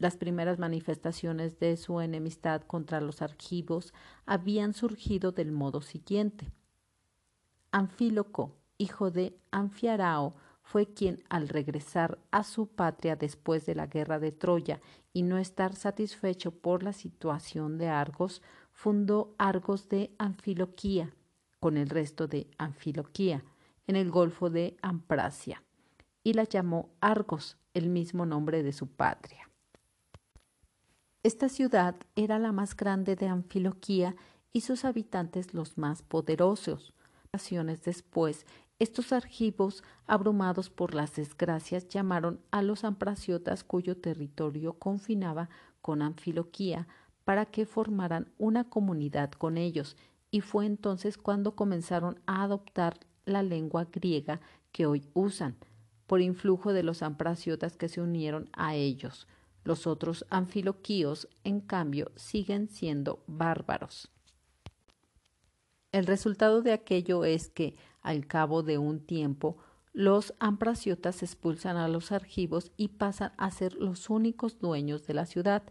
Las 0.00 0.16
primeras 0.16 0.58
manifestaciones 0.58 1.58
de 1.60 1.76
su 1.76 2.00
enemistad 2.00 2.62
contra 2.62 3.02
los 3.02 3.20
argivos 3.20 3.92
habían 4.24 4.72
surgido 4.72 5.30
del 5.30 5.52
modo 5.52 5.82
siguiente. 5.82 6.50
Anfíloco, 7.70 8.56
hijo 8.78 9.10
de 9.10 9.38
Anfiarao, 9.50 10.36
fue 10.62 10.86
quien, 10.86 11.22
al 11.28 11.50
regresar 11.50 12.18
a 12.30 12.44
su 12.44 12.66
patria 12.66 13.14
después 13.14 13.66
de 13.66 13.74
la 13.74 13.88
guerra 13.88 14.18
de 14.18 14.32
Troya 14.32 14.80
y 15.12 15.22
no 15.22 15.36
estar 15.36 15.76
satisfecho 15.76 16.50
por 16.50 16.82
la 16.82 16.94
situación 16.94 17.76
de 17.76 17.88
Argos, 17.88 18.40
fundó 18.72 19.34
Argos 19.36 19.90
de 19.90 20.14
Anfiloquía, 20.16 21.14
con 21.58 21.76
el 21.76 21.90
resto 21.90 22.26
de 22.26 22.46
Anfiloquía, 22.56 23.44
en 23.86 23.96
el 23.96 24.10
Golfo 24.10 24.48
de 24.48 24.78
Amprasia, 24.80 25.62
y 26.24 26.32
la 26.32 26.44
llamó 26.44 26.88
Argos, 27.02 27.58
el 27.74 27.90
mismo 27.90 28.24
nombre 28.24 28.62
de 28.62 28.72
su 28.72 28.86
patria. 28.86 29.49
Esta 31.22 31.50
ciudad 31.50 31.96
era 32.16 32.38
la 32.38 32.50
más 32.50 32.74
grande 32.74 33.14
de 33.14 33.28
Anfiloquía 33.28 34.16
y 34.54 34.62
sus 34.62 34.86
habitantes 34.86 35.52
los 35.52 35.76
más 35.76 36.00
poderosos. 36.00 36.94
Después, 37.84 38.46
estos 38.78 39.12
argivos, 39.12 39.84
abrumados 40.06 40.70
por 40.70 40.94
las 40.94 41.16
desgracias, 41.16 41.88
llamaron 41.88 42.40
a 42.50 42.62
los 42.62 42.84
ampraciotas 42.84 43.64
cuyo 43.64 43.98
territorio 43.98 44.72
confinaba 44.78 45.50
con 45.82 46.00
Anfiloquía 46.00 46.88
para 47.24 47.44
que 47.44 47.66
formaran 47.66 48.32
una 48.38 48.70
comunidad 48.70 49.30
con 49.32 49.58
ellos, 49.58 49.98
y 50.30 50.40
fue 50.40 50.64
entonces 50.64 51.18
cuando 51.18 51.54
comenzaron 51.54 52.18
a 52.24 52.44
adoptar 52.44 52.98
la 53.26 53.42
lengua 53.42 53.86
griega 53.92 54.40
que 54.72 54.86
hoy 54.86 55.06
usan, 55.12 55.54
por 56.06 56.22
influjo 56.22 56.72
de 56.72 56.82
los 56.82 57.02
ampraciotas 57.02 57.76
que 57.76 57.90
se 57.90 58.00
unieron 58.00 58.48
a 58.54 58.74
ellos. 58.74 59.28
Los 59.64 59.86
otros 59.86 60.24
anfiloquíos, 60.30 61.28
en 61.44 61.60
cambio, 61.60 62.10
siguen 62.16 62.68
siendo 62.68 63.22
bárbaros. 63.26 64.10
El 65.92 66.06
resultado 66.06 66.62
de 66.62 66.72
aquello 66.72 67.24
es 67.24 67.48
que, 67.48 67.76
al 68.00 68.26
cabo 68.26 68.62
de 68.62 68.78
un 68.78 69.00
tiempo, 69.00 69.58
los 69.92 70.34
ampraciotas 70.38 71.22
expulsan 71.22 71.76
a 71.76 71.88
los 71.88 72.12
argivos 72.12 72.70
y 72.76 72.88
pasan 72.88 73.32
a 73.36 73.50
ser 73.50 73.74
los 73.74 74.08
únicos 74.08 74.58
dueños 74.60 75.06
de 75.06 75.14
la 75.14 75.26
ciudad. 75.26 75.64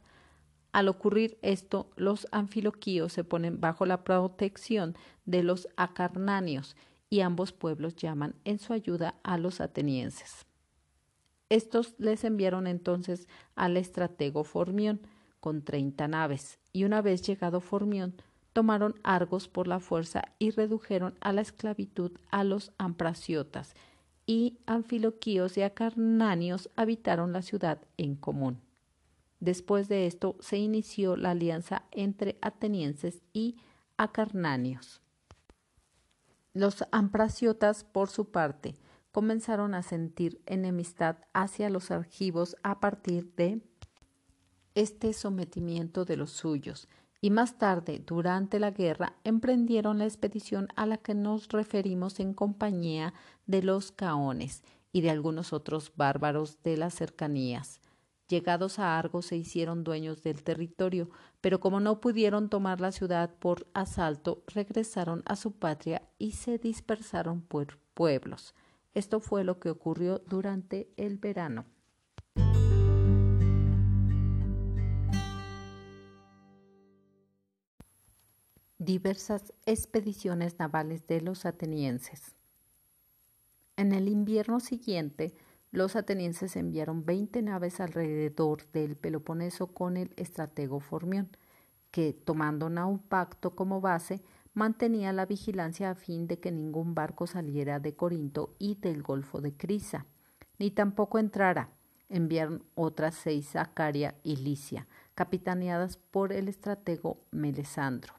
Al 0.74 0.90
ocurrir 0.90 1.40
esto, 1.42 1.90
los 1.96 2.28
anfiloquíos 2.32 3.14
se 3.14 3.24
ponen 3.24 3.62
bajo 3.62 3.86
la 3.86 4.04
protección 4.04 4.96
de 5.26 5.44
los 5.44 5.70
acarnanios 5.78 6.76
y 7.10 7.22
ambos 7.22 7.54
pueblos 7.54 7.96
llaman 7.96 8.36
en 8.44 8.60
su 8.60 8.74
ayuda 8.74 9.16
a 9.24 9.38
los 9.38 9.62
atenienses. 9.62 10.49
Estos 11.50 11.96
les 11.98 12.24
enviaron 12.24 12.68
entonces 12.68 13.28
al 13.56 13.76
estratego 13.76 14.44
Formión 14.44 15.02
con 15.40 15.64
treinta 15.64 16.08
naves, 16.08 16.60
y 16.74 16.84
una 16.84 17.02
vez 17.02 17.22
llegado 17.22 17.60
Formión, 17.60 18.16
tomaron 18.54 18.96
Argos 19.04 19.48
por 19.48 19.68
la 19.68 19.80
fuerza 19.80 20.24
y 20.38 20.52
redujeron 20.52 21.16
a 21.22 21.34
la 21.34 21.42
esclavitud 21.42 22.12
a 22.30 22.44
los 22.44 22.72
ampraciotas, 22.78 23.74
y 24.26 24.60
anfiloquíos 24.68 25.58
y 25.58 25.64
acarnanios 25.64 26.70
habitaron 26.76 27.34
la 27.34 27.42
ciudad 27.42 27.82
en 27.98 28.16
común. 28.16 28.62
Después 29.40 29.88
de 29.88 30.06
esto 30.06 30.36
se 30.40 30.58
inició 30.58 31.16
la 31.16 31.32
alianza 31.32 31.84
entre 31.92 32.38
atenienses 32.42 33.24
y 33.34 33.58
acarnanios. 33.98 35.02
Los 36.54 36.84
ampraciotas, 36.92 37.84
por 37.84 38.10
su 38.10 38.30
parte, 38.32 38.76
comenzaron 39.12 39.74
a 39.74 39.82
sentir 39.82 40.42
enemistad 40.46 41.18
hacia 41.34 41.70
los 41.70 41.92
argivos 41.92 42.56
a 42.64 42.80
partir 42.80 43.34
de 43.36 43.62
este 44.76 45.14
sometimiento 45.14 46.06
de 46.06 46.18
los 46.18 46.32
suyos, 46.32 46.88
y 47.22 47.32
más 47.32 47.58
tarde, 47.58 48.02
durante 48.06 48.60
la 48.60 48.72
guerra, 48.72 49.18
emprendieron 49.26 49.98
la 49.98 50.06
expedición 50.06 50.70
a 50.76 50.86
la 50.86 50.98
que 50.98 51.14
nos 51.14 51.50
referimos 51.50 52.20
en 52.22 52.34
compañía 52.34 53.14
de 53.46 53.62
los 53.62 53.92
caones 53.92 54.64
y 54.94 55.02
de 55.02 55.10
algunos 55.10 55.52
otros 55.52 55.92
bárbaros 55.96 56.64
de 56.64 56.78
las 56.78 56.94
cercanías. 56.94 57.82
Llegados 58.30 58.80
a 58.80 58.98
Argos 58.98 59.26
se 59.26 59.38
hicieron 59.38 59.84
dueños 59.84 60.22
del 60.22 60.44
territorio, 60.44 61.10
pero 61.42 61.60
como 61.60 61.80
no 61.80 62.00
pudieron 62.00 62.48
tomar 62.48 62.80
la 62.80 62.92
ciudad 62.92 63.34
por 63.40 63.68
asalto, 63.74 64.44
regresaron 64.48 65.24
a 65.26 65.36
su 65.36 65.52
patria 65.52 66.04
y 66.20 66.34
se 66.34 66.58
dispersaron 66.60 67.42
por 67.42 67.80
pueblos. 67.96 68.54
Esto 68.94 69.20
fue 69.20 69.44
lo 69.44 69.60
que 69.60 69.70
ocurrió 69.70 70.20
durante 70.20 70.92
el 70.98 71.18
verano. 71.18 71.66
Diversas 78.78 79.54
expediciones 79.66 80.58
navales 80.58 81.06
de 81.06 81.22
los 81.22 81.46
atenienses. 81.46 82.36
En 83.78 83.94
el 83.94 84.08
invierno 84.08 84.60
siguiente, 84.60 85.36
los 85.72 85.96
atenienses 85.96 86.56
enviaron 86.56 87.06
veinte 87.06 87.42
naves 87.42 87.80
alrededor 87.80 88.66
del 88.72 88.98
Peloponeso 88.98 89.68
con 89.68 89.98
el 89.98 90.14
estratego 90.18 90.80
Formión, 90.80 91.30
que, 91.92 92.14
tomando 92.14 92.70
Naupacto 92.70 93.56
como 93.56 93.80
base, 93.80 94.22
mantenía 94.54 95.14
la 95.14 95.26
vigilancia 95.26 95.92
a 95.92 95.96
fin 95.96 96.28
de 96.28 96.40
que 96.40 96.52
ningún 96.52 96.96
barco 96.96 97.28
saliera 97.28 97.80
de 97.80 97.96
Corinto 97.96 98.56
y 98.60 98.76
del 98.76 99.04
Golfo 99.04 99.42
de 99.42 99.54
Crisa, 99.56 100.06
ni 100.58 100.72
tampoco 100.72 101.20
entrara. 101.20 101.70
Enviaron 102.10 102.64
otras 102.74 103.16
seis 103.16 103.56
a 103.56 103.66
Caria 103.74 104.16
y 104.24 104.38
Licia, 104.38 104.88
capitaneadas 105.14 105.98
por 105.98 106.34
el 106.34 106.48
estratego 106.48 107.22
Melesandro, 107.30 108.16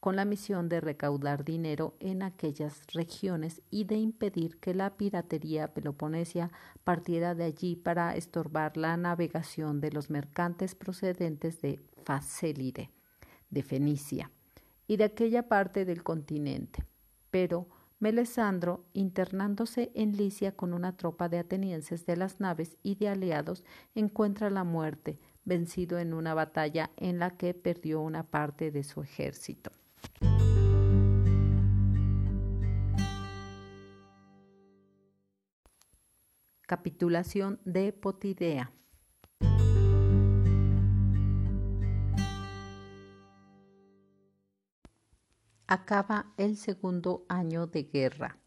con 0.00 0.16
la 0.16 0.24
misión 0.24 0.70
de 0.70 0.80
recaudar 0.80 1.44
dinero 1.44 1.94
en 2.00 2.22
aquellas 2.22 2.86
regiones 2.94 3.60
y 3.70 3.84
de 3.84 3.96
impedir 3.96 4.58
que 4.60 4.72
la 4.72 4.96
piratería 4.96 5.74
peloponesia 5.74 6.50
partiera 6.84 7.34
de 7.34 7.44
allí 7.44 7.76
para 7.76 8.16
estorbar 8.16 8.78
la 8.78 8.96
navegación 8.96 9.80
de 9.82 9.92
los 9.92 10.08
mercantes 10.08 10.74
procedentes 10.74 11.60
de 11.60 11.80
Facélide, 12.02 12.90
de 13.50 13.62
Fenicia 13.62 14.30
y 14.86 14.96
de 14.96 15.04
aquella 15.04 15.48
parte 15.48 15.84
del 15.84 16.02
continente. 16.02 16.84
Pero 17.30 17.68
Melesandro, 18.00 18.84
internándose 18.92 19.90
en 19.94 20.16
Licia 20.16 20.52
con 20.52 20.74
una 20.74 20.96
tropa 20.96 21.28
de 21.28 21.38
atenienses 21.38 22.04
de 22.04 22.16
las 22.16 22.38
naves 22.38 22.76
y 22.82 22.96
de 22.96 23.08
aliados, 23.08 23.64
encuentra 23.94 24.50
la 24.50 24.64
muerte, 24.64 25.18
vencido 25.44 25.98
en 25.98 26.12
una 26.12 26.34
batalla 26.34 26.90
en 26.96 27.18
la 27.18 27.36
que 27.36 27.54
perdió 27.54 28.00
una 28.00 28.24
parte 28.24 28.70
de 28.70 28.82
su 28.82 29.00
ejército. 29.00 29.70
Capitulación 36.66 37.60
de 37.64 37.92
Potidea 37.92 38.72
acaba 45.66 46.32
el 46.36 46.56
segundo 46.56 47.24
año 47.28 47.66
de 47.66 47.84
guerra. 47.84 48.38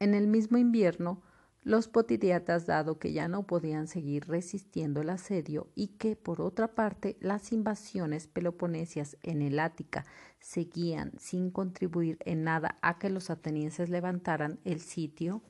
En 0.00 0.14
el 0.14 0.26
mismo 0.26 0.58
invierno, 0.58 1.22
los 1.62 1.88
potidiatas, 1.88 2.66
dado 2.66 2.98
que 2.98 3.12
ya 3.12 3.28
no 3.28 3.46
podían 3.46 3.88
seguir 3.88 4.26
resistiendo 4.26 5.02
el 5.02 5.10
asedio 5.10 5.68
y 5.74 5.88
que, 5.98 6.16
por 6.16 6.40
otra 6.40 6.74
parte, 6.74 7.18
las 7.20 7.52
invasiones 7.52 8.26
peloponesias 8.26 9.18
en 9.22 9.42
el 9.42 9.58
Ática 9.58 10.06
seguían 10.38 11.12
sin 11.18 11.50
contribuir 11.50 12.18
en 12.24 12.44
nada 12.44 12.78
a 12.80 12.98
que 12.98 13.10
los 13.10 13.28
atenienses 13.28 13.90
levantaran 13.90 14.60
el 14.64 14.80
sitio, 14.80 15.42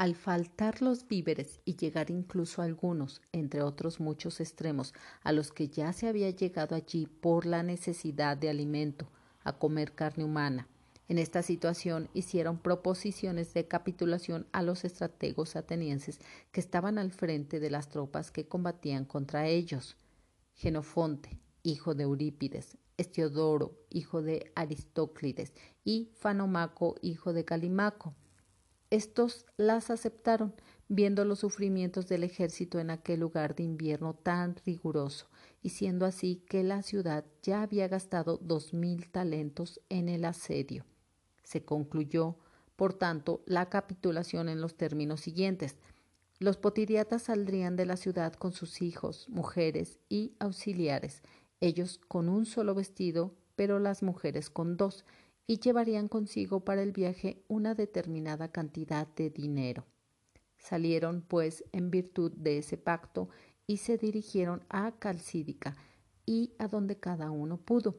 al 0.00 0.14
faltar 0.14 0.80
los 0.80 1.06
víveres 1.06 1.60
y 1.66 1.76
llegar 1.76 2.10
incluso 2.10 2.62
algunos, 2.62 3.20
entre 3.32 3.60
otros 3.60 4.00
muchos 4.00 4.40
extremos, 4.40 4.94
a 5.22 5.30
los 5.30 5.52
que 5.52 5.68
ya 5.68 5.92
se 5.92 6.08
había 6.08 6.30
llegado 6.30 6.74
allí 6.74 7.06
por 7.06 7.44
la 7.44 7.62
necesidad 7.62 8.34
de 8.38 8.48
alimento, 8.48 9.10
a 9.44 9.58
comer 9.58 9.92
carne 9.92 10.24
humana. 10.24 10.68
En 11.08 11.18
esta 11.18 11.42
situación 11.42 12.08
hicieron 12.14 12.56
proposiciones 12.56 13.52
de 13.52 13.68
capitulación 13.68 14.46
a 14.52 14.62
los 14.62 14.86
estrategos 14.86 15.54
atenienses 15.54 16.18
que 16.50 16.60
estaban 16.60 16.96
al 16.96 17.12
frente 17.12 17.60
de 17.60 17.68
las 17.68 17.90
tropas 17.90 18.30
que 18.30 18.48
combatían 18.48 19.04
contra 19.04 19.48
ellos. 19.48 19.98
Genofonte, 20.54 21.38
hijo 21.62 21.94
de 21.94 22.04
Eurípides, 22.04 22.78
Estiodoro, 22.96 23.76
hijo 23.90 24.22
de 24.22 24.50
Aristóclides, 24.54 25.52
y 25.84 26.08
Fanomaco, 26.14 26.94
hijo 27.02 27.34
de 27.34 27.44
Calimaco. 27.44 28.14
Estos 28.90 29.46
las 29.56 29.88
aceptaron, 29.90 30.52
viendo 30.88 31.24
los 31.24 31.38
sufrimientos 31.38 32.08
del 32.08 32.24
ejército 32.24 32.80
en 32.80 32.90
aquel 32.90 33.20
lugar 33.20 33.54
de 33.54 33.62
invierno 33.62 34.14
tan 34.14 34.56
riguroso, 34.66 35.28
y 35.62 35.68
siendo 35.68 36.06
así 36.06 36.42
que 36.48 36.64
la 36.64 36.82
ciudad 36.82 37.24
ya 37.40 37.62
había 37.62 37.86
gastado 37.86 38.38
dos 38.42 38.74
mil 38.74 39.08
talentos 39.08 39.80
en 39.88 40.08
el 40.08 40.24
asedio. 40.24 40.84
Se 41.44 41.64
concluyó, 41.64 42.36
por 42.74 42.92
tanto, 42.94 43.42
la 43.46 43.68
capitulación 43.68 44.48
en 44.48 44.60
los 44.60 44.74
términos 44.74 45.20
siguientes. 45.20 45.76
Los 46.40 46.56
potiriatas 46.56 47.22
saldrían 47.22 47.76
de 47.76 47.86
la 47.86 47.96
ciudad 47.96 48.32
con 48.32 48.52
sus 48.52 48.82
hijos, 48.82 49.28
mujeres 49.28 50.00
y 50.08 50.32
auxiliares, 50.40 51.22
ellos 51.60 52.00
con 52.08 52.28
un 52.28 52.44
solo 52.44 52.74
vestido, 52.74 53.34
pero 53.54 53.78
las 53.78 54.02
mujeres 54.02 54.50
con 54.50 54.76
dos, 54.76 55.04
y 55.50 55.58
llevarían 55.58 56.06
consigo 56.06 56.60
para 56.60 56.80
el 56.80 56.92
viaje 56.92 57.42
una 57.48 57.74
determinada 57.74 58.52
cantidad 58.52 59.08
de 59.16 59.30
dinero. 59.30 59.84
Salieron, 60.58 61.22
pues, 61.22 61.64
en 61.72 61.90
virtud 61.90 62.30
de 62.36 62.58
ese 62.58 62.78
pacto, 62.78 63.30
y 63.66 63.78
se 63.78 63.98
dirigieron 63.98 64.62
a 64.68 64.92
Calcídica 65.00 65.76
y 66.24 66.54
a 66.60 66.68
donde 66.68 67.00
cada 67.00 67.32
uno 67.32 67.56
pudo. 67.56 67.96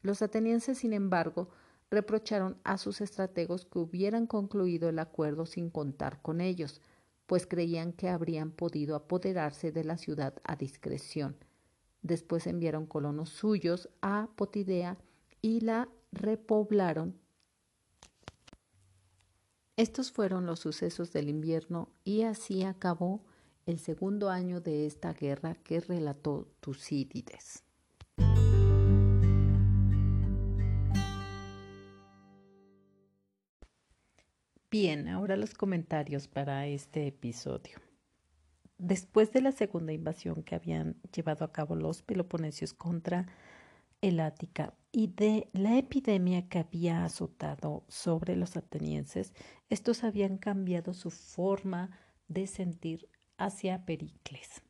Los 0.00 0.22
atenienses, 0.22 0.78
sin 0.78 0.94
embargo, 0.94 1.50
reprocharon 1.90 2.56
a 2.64 2.78
sus 2.78 3.02
estrategos 3.02 3.66
que 3.66 3.80
hubieran 3.80 4.26
concluido 4.26 4.88
el 4.88 4.98
acuerdo 4.98 5.44
sin 5.44 5.68
contar 5.68 6.22
con 6.22 6.40
ellos, 6.40 6.80
pues 7.26 7.46
creían 7.46 7.92
que 7.92 8.08
habrían 8.08 8.50
podido 8.50 8.96
apoderarse 8.96 9.72
de 9.72 9.84
la 9.84 9.98
ciudad 9.98 10.40
a 10.42 10.56
discreción. 10.56 11.36
Después 12.00 12.46
enviaron 12.46 12.86
colonos 12.86 13.28
suyos 13.28 13.90
a 14.00 14.30
Potidea 14.36 14.96
y 15.42 15.60
la 15.60 15.90
repoblaron. 16.12 17.18
Estos 19.76 20.10
fueron 20.10 20.46
los 20.46 20.60
sucesos 20.60 21.12
del 21.12 21.28
invierno 21.28 21.88
y 22.04 22.22
así 22.22 22.64
acabó 22.64 23.24
el 23.66 23.78
segundo 23.78 24.30
año 24.30 24.60
de 24.60 24.86
esta 24.86 25.12
guerra 25.12 25.54
que 25.54 25.80
relató 25.80 26.48
Tucídides. 26.60 27.64
Bien, 34.70 35.08
ahora 35.08 35.36
los 35.36 35.54
comentarios 35.54 36.28
para 36.28 36.66
este 36.66 37.06
episodio. 37.06 37.78
Después 38.76 39.32
de 39.32 39.40
la 39.40 39.52
segunda 39.52 39.92
invasión 39.92 40.42
que 40.42 40.54
habían 40.54 40.96
llevado 41.14 41.44
a 41.44 41.52
cabo 41.52 41.74
los 41.74 42.02
peloponesios 42.02 42.74
contra 42.74 43.26
el 44.02 44.20
Ática 44.20 44.74
y 44.90 45.08
de 45.08 45.50
la 45.52 45.76
epidemia 45.76 46.48
que 46.48 46.60
había 46.60 47.04
azotado 47.04 47.84
sobre 47.88 48.36
los 48.36 48.56
atenienses, 48.56 49.34
estos 49.68 50.04
habían 50.04 50.38
cambiado 50.38 50.94
su 50.94 51.10
forma 51.10 51.90
de 52.28 52.46
sentir 52.46 53.08
hacia 53.36 53.84
Pericles. 53.84 54.62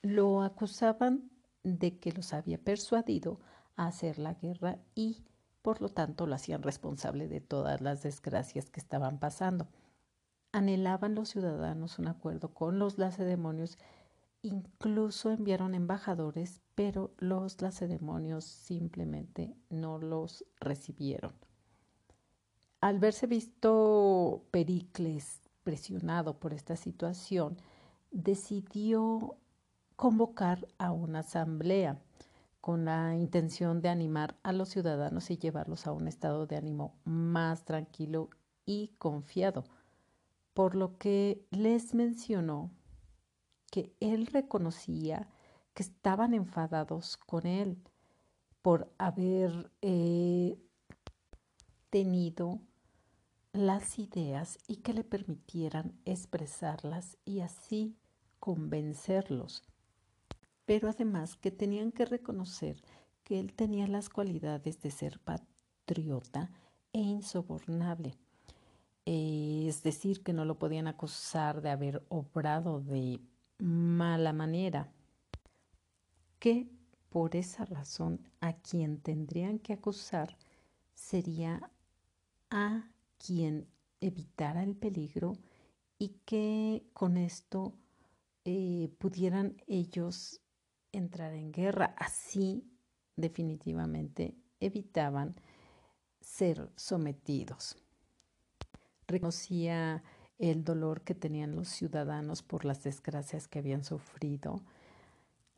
Lo 0.00 0.42
acusaban 0.42 1.30
de 1.62 1.98
que 1.98 2.12
los 2.12 2.32
había 2.32 2.58
persuadido 2.58 3.40
a 3.76 3.86
hacer 3.86 4.18
la 4.18 4.34
guerra 4.34 4.78
y 4.94 5.24
por 5.62 5.80
lo 5.80 5.88
tanto 5.88 6.26
lo 6.26 6.34
hacían 6.34 6.62
responsable 6.62 7.28
de 7.28 7.40
todas 7.40 7.80
las 7.80 8.02
desgracias 8.02 8.68
que 8.68 8.80
estaban 8.80 9.20
pasando. 9.20 9.68
Anhelaban 10.50 11.14
los 11.14 11.28
ciudadanos 11.28 11.98
un 11.98 12.08
acuerdo 12.08 12.52
con 12.52 12.78
los 12.78 12.98
lacedemonios, 12.98 13.78
incluso 14.42 15.30
enviaron 15.30 15.74
embajadores, 15.74 16.61
pero 16.74 17.12
los 17.18 17.60
lacedemonios 17.60 18.44
simplemente 18.44 19.54
no 19.70 19.98
los 19.98 20.44
recibieron. 20.60 21.32
Al 22.80 22.98
verse 22.98 23.26
visto 23.26 24.44
Pericles 24.50 25.42
presionado 25.62 26.38
por 26.38 26.52
esta 26.52 26.76
situación, 26.76 27.56
decidió 28.10 29.36
convocar 29.96 30.66
a 30.78 30.92
una 30.92 31.20
asamblea 31.20 32.00
con 32.60 32.84
la 32.84 33.16
intención 33.16 33.80
de 33.80 33.88
animar 33.88 34.36
a 34.42 34.52
los 34.52 34.68
ciudadanos 34.68 35.30
y 35.30 35.38
llevarlos 35.38 35.86
a 35.86 35.92
un 35.92 36.06
estado 36.06 36.46
de 36.46 36.56
ánimo 36.56 36.94
más 37.04 37.64
tranquilo 37.64 38.30
y 38.64 38.88
confiado, 38.98 39.64
por 40.54 40.74
lo 40.74 40.98
que 40.98 41.44
les 41.50 41.94
mencionó 41.94 42.70
que 43.70 43.94
él 44.00 44.26
reconocía 44.26 45.28
que 45.74 45.82
estaban 45.82 46.34
enfadados 46.34 47.16
con 47.16 47.46
él 47.46 47.78
por 48.60 48.92
haber 48.98 49.70
eh, 49.80 50.56
tenido 51.90 52.60
las 53.52 53.98
ideas 53.98 54.58
y 54.66 54.76
que 54.76 54.94
le 54.94 55.04
permitieran 55.04 55.98
expresarlas 56.04 57.18
y 57.24 57.40
así 57.40 57.96
convencerlos 58.38 59.72
pero 60.64 60.88
además 60.88 61.36
que 61.36 61.50
tenían 61.50 61.92
que 61.92 62.04
reconocer 62.04 62.82
que 63.24 63.38
él 63.40 63.52
tenía 63.52 63.86
las 63.86 64.08
cualidades 64.08 64.80
de 64.80 64.90
ser 64.90 65.20
patriota 65.20 66.50
e 66.92 67.00
insobornable. 67.00 68.18
Es 69.04 69.82
decir, 69.82 70.22
que 70.22 70.32
no 70.32 70.44
lo 70.44 70.58
podían 70.58 70.86
acusar 70.86 71.60
de 71.60 71.70
haber 71.70 72.04
obrado 72.08 72.80
de 72.80 73.20
mala 73.58 74.32
manera, 74.32 74.92
que 76.42 76.66
por 77.08 77.36
esa 77.36 77.64
razón 77.64 78.28
a 78.40 78.54
quien 78.54 78.98
tendrían 78.98 79.60
que 79.60 79.74
acusar 79.74 80.36
sería 80.92 81.70
a 82.50 82.90
quien 83.24 83.68
evitara 84.00 84.64
el 84.64 84.74
peligro 84.74 85.34
y 85.98 86.16
que 86.24 86.84
con 86.94 87.16
esto 87.16 87.78
eh, 88.44 88.92
pudieran 88.98 89.56
ellos 89.68 90.40
entrar 90.90 91.32
en 91.34 91.52
guerra. 91.52 91.94
Así 91.96 92.64
definitivamente 93.14 94.34
evitaban 94.58 95.36
ser 96.20 96.72
sometidos. 96.74 97.76
Reconocía 99.06 100.02
el 100.38 100.64
dolor 100.64 101.02
que 101.02 101.14
tenían 101.14 101.54
los 101.54 101.68
ciudadanos 101.68 102.42
por 102.42 102.64
las 102.64 102.82
desgracias 102.82 103.46
que 103.46 103.60
habían 103.60 103.84
sufrido 103.84 104.60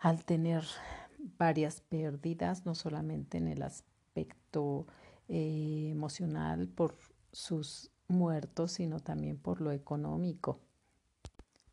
al 0.05 0.23
tener 0.23 0.67
varias 1.38 1.81
pérdidas, 1.81 2.67
no 2.67 2.75
solamente 2.75 3.38
en 3.38 3.49
el 3.49 3.62
aspecto 3.62 4.87
eh, 5.29 5.88
emocional 5.90 6.69
por 6.69 6.95
sus 7.33 7.90
muertos, 8.07 8.73
sino 8.73 9.01
también 9.01 9.38
por 9.38 9.62
lo 9.62 9.73
económico. 9.73 10.61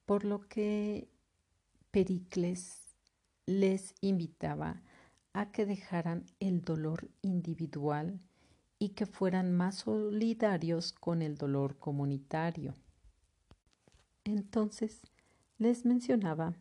Por 0.06 0.24
lo 0.24 0.48
que 0.48 1.10
Pericles 1.92 2.96
les 3.48 3.96
invitaba 4.00 4.82
a 5.34 5.52
que 5.52 5.66
dejaran 5.66 6.24
el 6.40 6.62
dolor 6.62 7.10
individual 7.22 8.22
y 8.80 8.90
que 8.92 9.08
fueran 9.08 9.52
más 9.52 9.76
solidarios 9.76 10.94
con 10.94 11.22
el 11.22 11.36
dolor 11.36 11.76
comunitario. 11.80 12.76
Entonces 14.24 15.02
les 15.58 15.84
mencionaba 15.86 16.54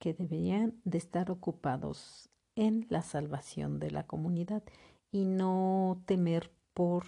que 0.00 0.14
deberían 0.14 0.80
de 0.84 0.98
estar 0.98 1.30
ocupados 1.30 2.28
en 2.56 2.86
la 2.88 3.02
salvación 3.02 3.78
de 3.78 3.92
la 3.92 4.06
comunidad 4.06 4.64
y 5.12 5.26
no 5.26 6.02
temer 6.06 6.50
por 6.74 7.04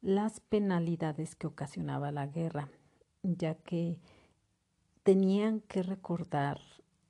las 0.00 0.40
penalidades 0.40 1.34
que 1.34 1.48
ocasionaba 1.48 2.12
la 2.12 2.26
guerra, 2.26 2.70
ya 3.22 3.56
que 3.56 3.98
tenían 5.02 5.60
que 5.60 5.82
recordar 5.82 6.60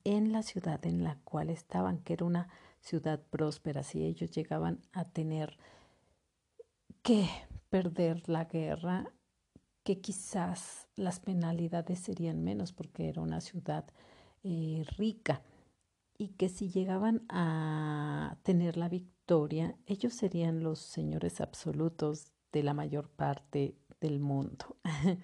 en 0.05 0.33
la 0.33 0.43
ciudad 0.43 0.85
en 0.87 1.05
la 1.05 1.19
cual 1.25 1.51
estaban, 1.51 1.99
que 1.99 2.15
era 2.15 2.25
una 2.25 2.49
ciudad 2.81 3.21
próspera, 3.31 3.83
si 3.83 4.03
ellos 4.05 4.31
llegaban 4.31 4.81
a 4.93 5.05
tener 5.05 5.59
que 7.03 7.29
perder 7.69 8.29
la 8.29 8.47
guerra, 8.47 9.13
que 9.85 10.01
quizás 10.01 10.89
las 10.97 11.21
penalidades 11.21 11.99
serían 11.99 12.43
menos 12.43 12.73
porque 12.73 13.09
era 13.09 13.21
una 13.21 13.41
ciudad 13.41 13.85
eh, 14.43 14.85
rica 14.97 15.43
y 16.17 16.29
que 16.31 16.49
si 16.49 16.69
llegaban 16.69 17.25
a 17.29 18.37
tener 18.43 18.77
la 18.77 18.89
victoria, 18.89 19.77
ellos 19.87 20.15
serían 20.15 20.63
los 20.63 20.81
señores 20.81 21.41
absolutos 21.41 22.33
de 22.53 22.63
la 22.63 22.75
mayor 22.75 23.09
parte 23.09 23.77
del 24.01 24.19
mundo. 24.19 24.77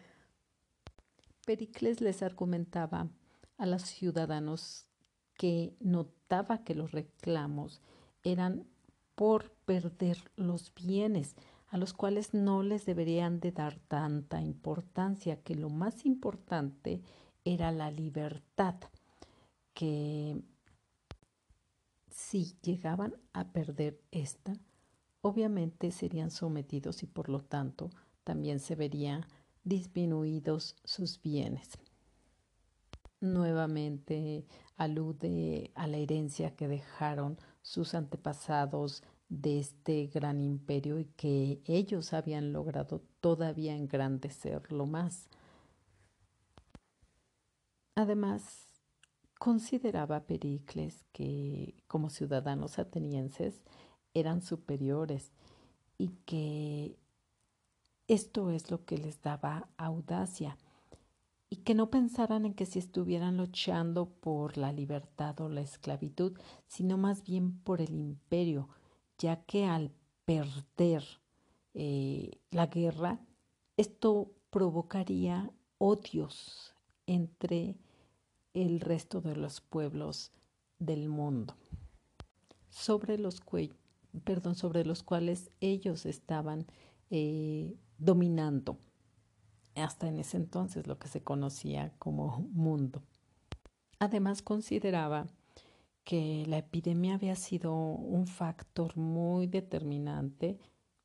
Pericles 1.47 2.01
les 2.01 2.22
argumentaba 2.22 3.09
a 3.59 3.66
los 3.66 3.82
ciudadanos 3.82 4.86
que 5.34 5.76
notaba 5.80 6.64
que 6.64 6.74
los 6.74 6.93
reclamos 6.93 7.82
eran 8.22 8.66
por 9.14 9.51
perder 9.64 10.18
los 10.36 10.72
bienes, 10.74 11.36
a 11.68 11.76
los 11.76 11.93
cuales 11.93 12.34
no 12.34 12.62
les 12.62 12.86
deberían 12.86 13.41
de 13.41 13.53
dar 13.53 13.78
tanta 13.78 14.41
importancia, 14.41 15.43
que 15.43 15.55
lo 15.55 15.70
más 15.70 16.07
importante 16.07 17.03
era 17.45 17.72
la 17.72 17.91
libertad, 17.91 18.76
que 19.75 20.41
si 22.11 22.57
llegaban 22.62 23.14
a 23.33 23.53
perder 23.53 24.01
esta, 24.12 24.55
obviamente 25.20 25.91
serían 25.91 26.31
sometidos 26.31 27.03
y 27.03 27.07
por 27.07 27.29
lo 27.29 27.41
tanto 27.41 27.91
también 28.25 28.61
se 28.61 28.77
verían 28.77 29.27
disminuidos 29.64 30.77
sus 30.85 31.20
bienes. 31.20 31.79
nuevamente 33.20 34.47
alude 34.77 35.70
a 35.75 35.87
la 35.87 35.97
herencia 35.97 36.55
que 36.55 36.68
dejaron 36.68 37.39
sus 37.62 37.95
antepasados 37.95 39.03
de 39.31 39.59
este 39.61 40.07
gran 40.09 40.43
imperio 40.43 40.99
y 40.99 41.07
que 41.07 41.62
ellos 41.64 42.12
habían 42.12 42.53
logrado 42.53 43.03
todavía 43.20 43.75
engrandecerlo 43.75 44.87
más. 44.87 45.29
Además, 47.95 48.63
consideraba 49.45 50.24
Pericles 50.24 51.05
que 51.12 51.74
como 51.86 52.09
ciudadanos 52.09 52.78
atenienses 52.78 53.62
eran 54.14 54.40
superiores 54.40 55.32
y 55.99 56.09
que 56.24 56.97
esto 58.09 58.49
es 58.49 58.70
lo 58.70 58.86
que 58.86 58.97
les 58.97 59.20
daba 59.20 59.68
audacia 59.76 60.57
y 61.51 61.57
que 61.57 61.74
no 61.74 61.90
pensaran 61.90 62.47
en 62.47 62.55
que 62.55 62.64
si 62.64 62.78
estuvieran 62.78 63.36
luchando 63.36 64.07
por 64.09 64.57
la 64.57 64.72
libertad 64.72 65.38
o 65.42 65.51
la 65.51 65.61
esclavitud, 65.61 66.38
sino 66.66 66.97
más 66.97 67.22
bien 67.22 67.59
por 67.64 67.82
el 67.82 67.95
imperio, 68.01 68.70
ya 69.18 69.45
que 69.45 69.66
al 69.66 69.92
perder 70.24 71.05
eh, 71.74 72.30
la 72.51 72.68
guerra, 72.68 73.20
esto 73.76 74.32
provocaría 74.49 75.51
odios 75.76 76.74
entre 77.07 77.76
el 78.55 78.80
resto 78.80 79.20
de 79.20 79.36
los 79.36 79.61
pueblos 79.61 80.32
del 80.78 81.09
mundo, 81.09 81.55
sobre 82.70 83.18
los, 83.18 83.42
perdón, 84.24 84.55
sobre 84.55 84.84
los 84.84 85.02
cuales 85.02 85.50
ellos 85.61 86.07
estaban 86.07 86.66
eh, 87.11 87.76
dominando 87.98 88.78
hasta 89.74 90.09
en 90.09 90.18
ese 90.18 90.36
entonces 90.36 90.86
lo 90.86 90.98
que 90.98 91.09
se 91.09 91.22
conocía 91.22 91.92
como 91.98 92.48
mundo. 92.52 93.02
Además 93.98 94.42
consideraba 94.42 95.26
que 96.05 96.44
la 96.46 96.59
epidemia 96.59 97.14
había 97.14 97.34
sido 97.34 97.74
un 97.74 98.26
factor 98.26 98.96
muy 98.96 99.46
determinante 99.46 100.59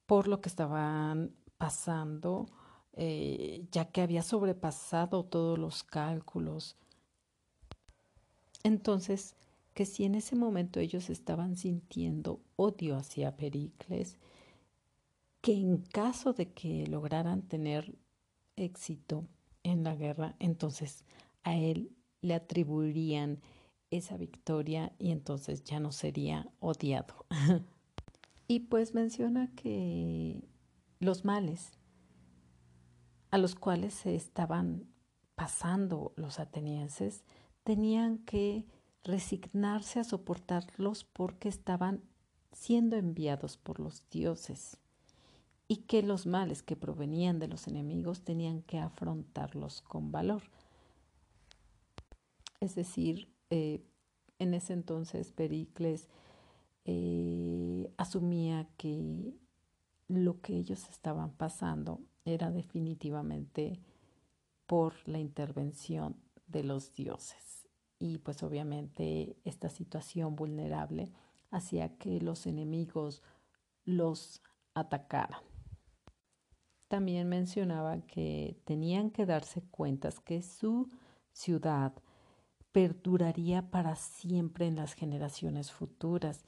por 0.06 0.28
lo 0.28 0.42
que 0.42 0.50
estaban 0.50 1.34
pasando, 1.58 2.48
eh, 2.94 3.68
ya 3.72 3.86
que 3.86 4.02
había 4.02 4.22
sobrepasado 4.22 5.24
todos 5.26 5.58
los 5.58 5.84
cálculos. 5.84 6.76
Entonces, 8.64 9.36
que 9.74 9.86
si 9.86 10.04
en 10.04 10.16
ese 10.16 10.36
momento 10.36 10.80
ellos 10.80 11.10
estaban 11.10 11.56
sintiendo 11.56 12.42
odio 12.56 12.98
hacia 12.98 13.38
Pericles, 13.38 14.18
que 15.42 15.54
en 15.54 15.78
caso 15.78 16.34
de 16.34 16.52
que 16.52 16.86
lograran 16.88 17.44
tener 17.44 17.96
éxito 18.56 19.26
en 19.64 19.84
la 19.84 19.96
guerra, 19.96 20.36
entonces 20.40 21.06
a 21.44 21.56
él 21.56 21.96
le 22.22 22.34
atribuirían 22.34 23.40
esa 23.92 24.18
victoria 24.18 24.92
y 25.00 25.12
entonces 25.12 25.64
ya 25.64 25.80
no 25.80 25.92
sería 25.92 26.48
odiado. 26.60 27.26
y 28.48 28.62
pues 28.62 28.94
menciona 28.94 29.50
que 29.56 30.44
los 31.00 31.24
males 31.24 31.72
a 33.32 33.38
los 33.38 33.56
cuales 33.56 33.94
se 33.94 34.16
estaban 34.16 34.88
pasando 35.36 36.14
los 36.18 36.40
atenienses 36.40 37.24
tenían 37.64 38.20
que 38.20 38.66
resignarse 39.04 40.00
a 40.00 40.04
soportarlos 40.04 41.04
porque 41.04 41.50
estaban 41.50 42.04
siendo 42.52 42.96
enviados 42.96 43.58
por 43.58 43.80
los 43.80 44.04
dioses 44.10 44.78
y 45.68 45.78
que 45.78 46.02
los 46.02 46.26
males 46.26 46.64
que 46.64 46.76
provenían 46.76 47.40
de 47.40 47.48
los 47.48 47.68
enemigos 47.68 48.22
tenían 48.22 48.64
que 48.64 48.80
afrontarlos 48.80 49.82
con 49.82 50.12
valor. 50.12 50.42
Es 52.60 52.76
decir, 52.76 53.32
eh, 53.50 53.84
en 54.40 54.54
ese 54.54 54.74
entonces 54.74 55.32
Pericles 55.32 56.10
eh, 56.86 57.92
asumía 57.98 58.68
que 58.78 59.34
lo 60.08 60.42
que 60.42 60.58
ellos 60.58 60.90
estaban 60.90 61.32
pasando 61.32 62.02
era 62.26 62.52
definitivamente 62.52 63.80
por 64.66 64.96
la 65.08 65.20
intervención 65.20 66.16
de 66.50 66.64
los 66.64 66.94
dioses. 66.94 67.68
Y 68.00 68.18
pues 68.20 68.44
obviamente 68.44 69.38
esta 69.44 69.70
situación 69.70 70.36
vulnerable 70.36 71.12
hacía 71.52 71.98
que 71.98 72.22
los 72.22 72.48
enemigos 72.48 73.22
los 73.84 74.42
atacaran. 74.74 75.42
También 76.88 77.30
mencionaba 77.30 78.02
que 78.02 78.62
tenían 78.66 79.12
que 79.12 79.26
darse 79.26 79.62
cuentas 79.62 80.20
que 80.20 80.42
su 80.42 80.90
ciudad 81.32 81.94
perduraría 82.72 83.70
para 83.70 83.96
siempre 83.96 84.68
en 84.68 84.76
las 84.76 84.94
generaciones 84.94 85.72
futuras, 85.72 86.46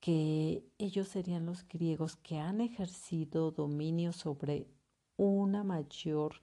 que 0.00 0.64
ellos 0.78 1.08
serían 1.08 1.46
los 1.46 1.66
griegos 1.66 2.16
que 2.16 2.38
han 2.38 2.60
ejercido 2.60 3.50
dominio 3.50 4.12
sobre 4.12 4.68
una 5.16 5.64
mayor 5.64 6.42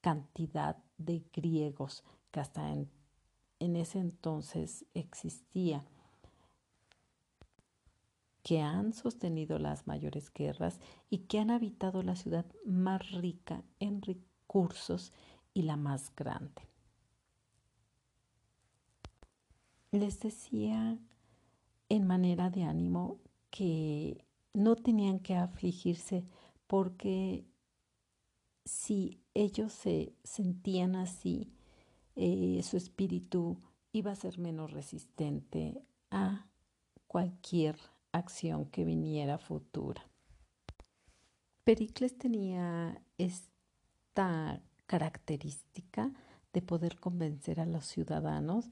cantidad 0.00 0.82
de 0.96 1.24
griegos 1.32 2.04
que 2.32 2.40
hasta 2.40 2.72
en, 2.72 2.90
ese 3.76 4.00
entonces 4.00 4.84
existía 4.94 5.84
que 8.42 8.60
han 8.60 8.92
sostenido 8.92 9.60
las 9.60 9.86
mayores 9.86 10.32
guerras 10.32 10.80
y 11.10 11.18
que 11.18 11.38
han 11.38 11.52
habitado 11.52 12.02
la 12.02 12.16
ciudad 12.16 12.44
más 12.64 13.12
rica 13.12 13.62
en 13.78 14.02
recursos 14.02 15.12
y 15.54 15.62
la 15.62 15.76
más 15.76 16.12
grande. 16.16 16.62
Les 19.92 20.18
decía 20.18 20.98
en 21.88 22.06
manera 22.06 22.50
de 22.50 22.64
ánimo 22.64 23.20
que 23.50 24.24
no 24.54 24.74
tenían 24.74 25.20
que 25.20 25.36
afligirse 25.36 26.24
porque 26.66 27.44
si 28.64 29.20
ellos 29.34 29.72
se 29.72 30.14
sentían 30.24 30.96
así, 30.96 31.52
eh, 32.16 32.60
su 32.62 32.76
espíritu 32.76 33.58
iba 33.92 34.12
a 34.12 34.16
ser 34.16 34.38
menos 34.38 34.72
resistente 34.72 35.82
a 36.10 36.46
cualquier 37.06 37.76
acción 38.12 38.66
que 38.66 38.84
viniera 38.84 39.38
futura. 39.38 40.02
Pericles 41.64 42.18
tenía 42.18 43.00
esta 43.18 44.60
característica 44.86 46.12
de 46.52 46.62
poder 46.62 46.98
convencer 46.98 47.60
a 47.60 47.66
los 47.66 47.86
ciudadanos, 47.86 48.68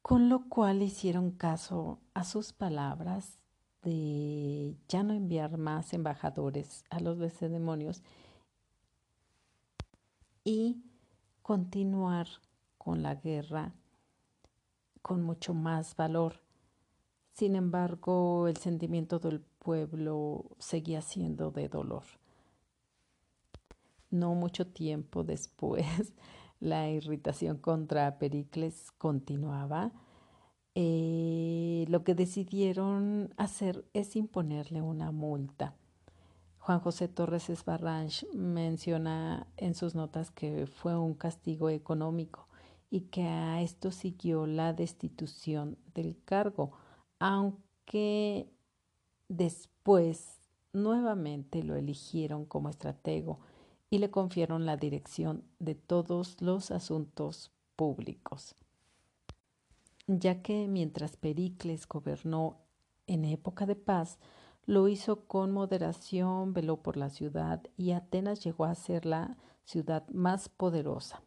con 0.00 0.28
lo 0.28 0.48
cual 0.48 0.82
hicieron 0.82 1.30
caso 1.30 2.00
a 2.14 2.24
sus 2.24 2.52
palabras 2.52 3.38
de 3.82 4.76
ya 4.88 5.02
no 5.02 5.12
enviar 5.12 5.58
más 5.58 5.92
embajadores 5.92 6.84
a 6.90 7.00
los 7.00 7.18
demonios 7.18 8.02
y 10.44 10.82
continuar 11.42 12.28
con 12.78 13.02
la 13.02 13.14
guerra 13.16 13.74
con 15.02 15.22
mucho 15.22 15.54
más 15.54 15.96
valor 15.96 16.42
sin 17.32 17.56
embargo, 17.56 18.46
el 18.46 18.58
sentimiento 18.58 19.18
del 19.18 19.40
pueblo 19.40 20.44
seguía 20.58 21.00
siendo 21.00 21.50
de 21.50 21.68
dolor. 21.68 22.04
No 24.10 24.34
mucho 24.34 24.66
tiempo 24.66 25.24
después, 25.24 25.86
la 26.60 26.90
irritación 26.90 27.56
contra 27.56 28.18
Pericles 28.18 28.92
continuaba. 28.98 29.92
Eh, 30.74 31.86
lo 31.88 32.04
que 32.04 32.14
decidieron 32.14 33.32
hacer 33.38 33.84
es 33.94 34.14
imponerle 34.14 34.82
una 34.82 35.10
multa. 35.10 35.74
Juan 36.62 36.78
José 36.78 37.08
Torres 37.08 37.50
Esbarranch 37.50 38.24
menciona 38.34 39.48
en 39.56 39.74
sus 39.74 39.96
notas 39.96 40.30
que 40.30 40.68
fue 40.68 40.96
un 40.96 41.14
castigo 41.14 41.70
económico 41.70 42.46
y 42.88 43.00
que 43.00 43.24
a 43.24 43.60
esto 43.62 43.90
siguió 43.90 44.46
la 44.46 44.72
destitución 44.72 45.76
del 45.92 46.16
cargo 46.24 46.70
aunque 47.18 48.48
después 49.28 50.38
nuevamente 50.72 51.64
lo 51.64 51.74
eligieron 51.74 52.44
como 52.44 52.68
estratego 52.68 53.40
y 53.90 53.98
le 53.98 54.12
confiaron 54.12 54.64
la 54.64 54.76
dirección 54.76 55.42
de 55.58 55.74
todos 55.74 56.40
los 56.40 56.70
asuntos 56.70 57.50
públicos, 57.74 58.54
ya 60.06 60.42
que 60.42 60.68
mientras 60.68 61.16
Pericles 61.16 61.88
gobernó 61.88 62.60
en 63.08 63.24
época 63.24 63.66
de 63.66 63.74
paz, 63.74 64.18
lo 64.64 64.88
hizo 64.88 65.26
con 65.26 65.52
moderación, 65.52 66.52
veló 66.52 66.82
por 66.82 66.96
la 66.96 67.10
ciudad 67.10 67.62
y 67.76 67.92
Atenas 67.92 68.42
llegó 68.44 68.64
a 68.64 68.74
ser 68.74 69.06
la 69.06 69.36
ciudad 69.64 70.06
más 70.08 70.48
poderosa. 70.48 71.22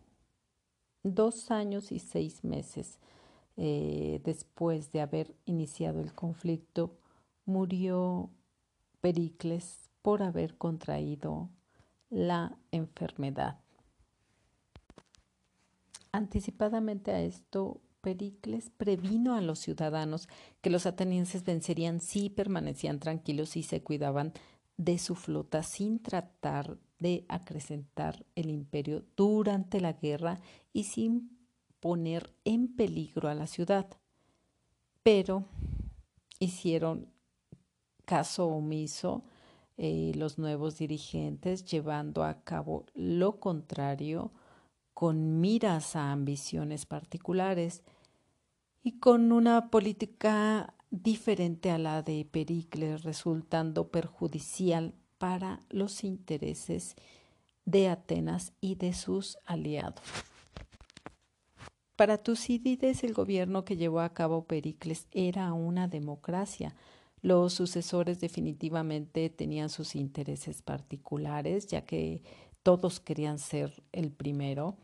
Dos 1.03 1.51
años 1.51 1.91
y 1.91 1.99
seis 1.99 2.43
meses 2.43 2.99
eh, 3.57 4.21
después 4.23 4.91
de 4.91 5.01
haber 5.01 5.35
iniciado 5.45 6.01
el 6.01 6.13
conflicto, 6.13 6.97
murió 7.45 8.29
Pericles 8.99 9.89
por 10.01 10.23
haber 10.23 10.57
contraído 10.57 11.49
la 12.09 12.57
enfermedad. 12.71 13.59
Anticipadamente 16.11 17.11
a 17.11 17.21
esto, 17.21 17.81
Pericles 18.05 18.69
previno 18.69 19.33
a 19.33 19.41
los 19.41 19.57
ciudadanos 19.57 20.29
que 20.61 20.69
los 20.69 20.85
atenienses 20.85 21.43
vencerían 21.43 22.01
si 22.01 22.29
permanecían 22.29 22.99
tranquilos 22.99 23.57
y 23.57 23.63
se 23.63 23.81
cuidaban 23.81 24.31
de 24.77 24.99
su 24.99 25.15
flota 25.15 25.63
sin 25.63 26.03
tratar 26.03 26.77
de 26.99 27.25
acrecentar 27.29 28.23
el 28.35 28.51
imperio 28.51 29.03
durante 29.17 29.81
la 29.81 29.93
guerra 29.93 30.39
y 30.71 30.83
sin 30.83 31.35
poner 31.79 32.31
en 32.43 32.75
peligro 32.75 33.27
a 33.27 33.33
la 33.33 33.47
ciudad. 33.47 33.87
Pero 35.01 35.45
hicieron 36.37 37.11
caso 38.05 38.45
omiso 38.45 39.23
eh, 39.77 40.11
los 40.13 40.37
nuevos 40.37 40.77
dirigentes, 40.77 41.65
llevando 41.65 42.23
a 42.23 42.43
cabo 42.43 42.85
lo 42.93 43.39
contrario 43.39 44.31
con 44.93 45.41
miras 45.41 45.95
a 45.95 46.11
ambiciones 46.11 46.85
particulares 46.85 47.83
y 48.85 48.99
con 48.99 49.31
una 49.31 49.71
política 49.71 50.75
diferente 50.91 51.71
a 51.71 51.79
la 51.79 52.03
de 52.03 52.23
Pericles, 52.23 53.01
resultando 53.01 53.87
perjudicial 53.89 54.93
para 55.17 55.59
los 55.69 56.03
intereses 56.03 56.95
de 57.65 57.89
Atenas 57.89 58.53
y 58.61 58.75
de 58.75 58.93
sus 58.93 59.39
aliados. 59.43 60.05
Para 61.95 62.19
Tucídides, 62.19 63.03
el 63.03 63.15
gobierno 63.15 63.65
que 63.65 63.75
llevó 63.75 64.01
a 64.01 64.13
cabo 64.13 64.45
Pericles 64.45 65.07
era 65.09 65.51
una 65.53 65.87
democracia. 65.87 66.75
Los 67.23 67.53
sucesores 67.53 68.19
definitivamente 68.19 69.31
tenían 69.31 69.69
sus 69.69 69.95
intereses 69.95 70.61
particulares, 70.61 71.65
ya 71.65 71.85
que 71.85 72.21
todos 72.61 72.99
querían 72.99 73.39
ser 73.39 73.81
el 73.93 74.11
primero, 74.11 74.77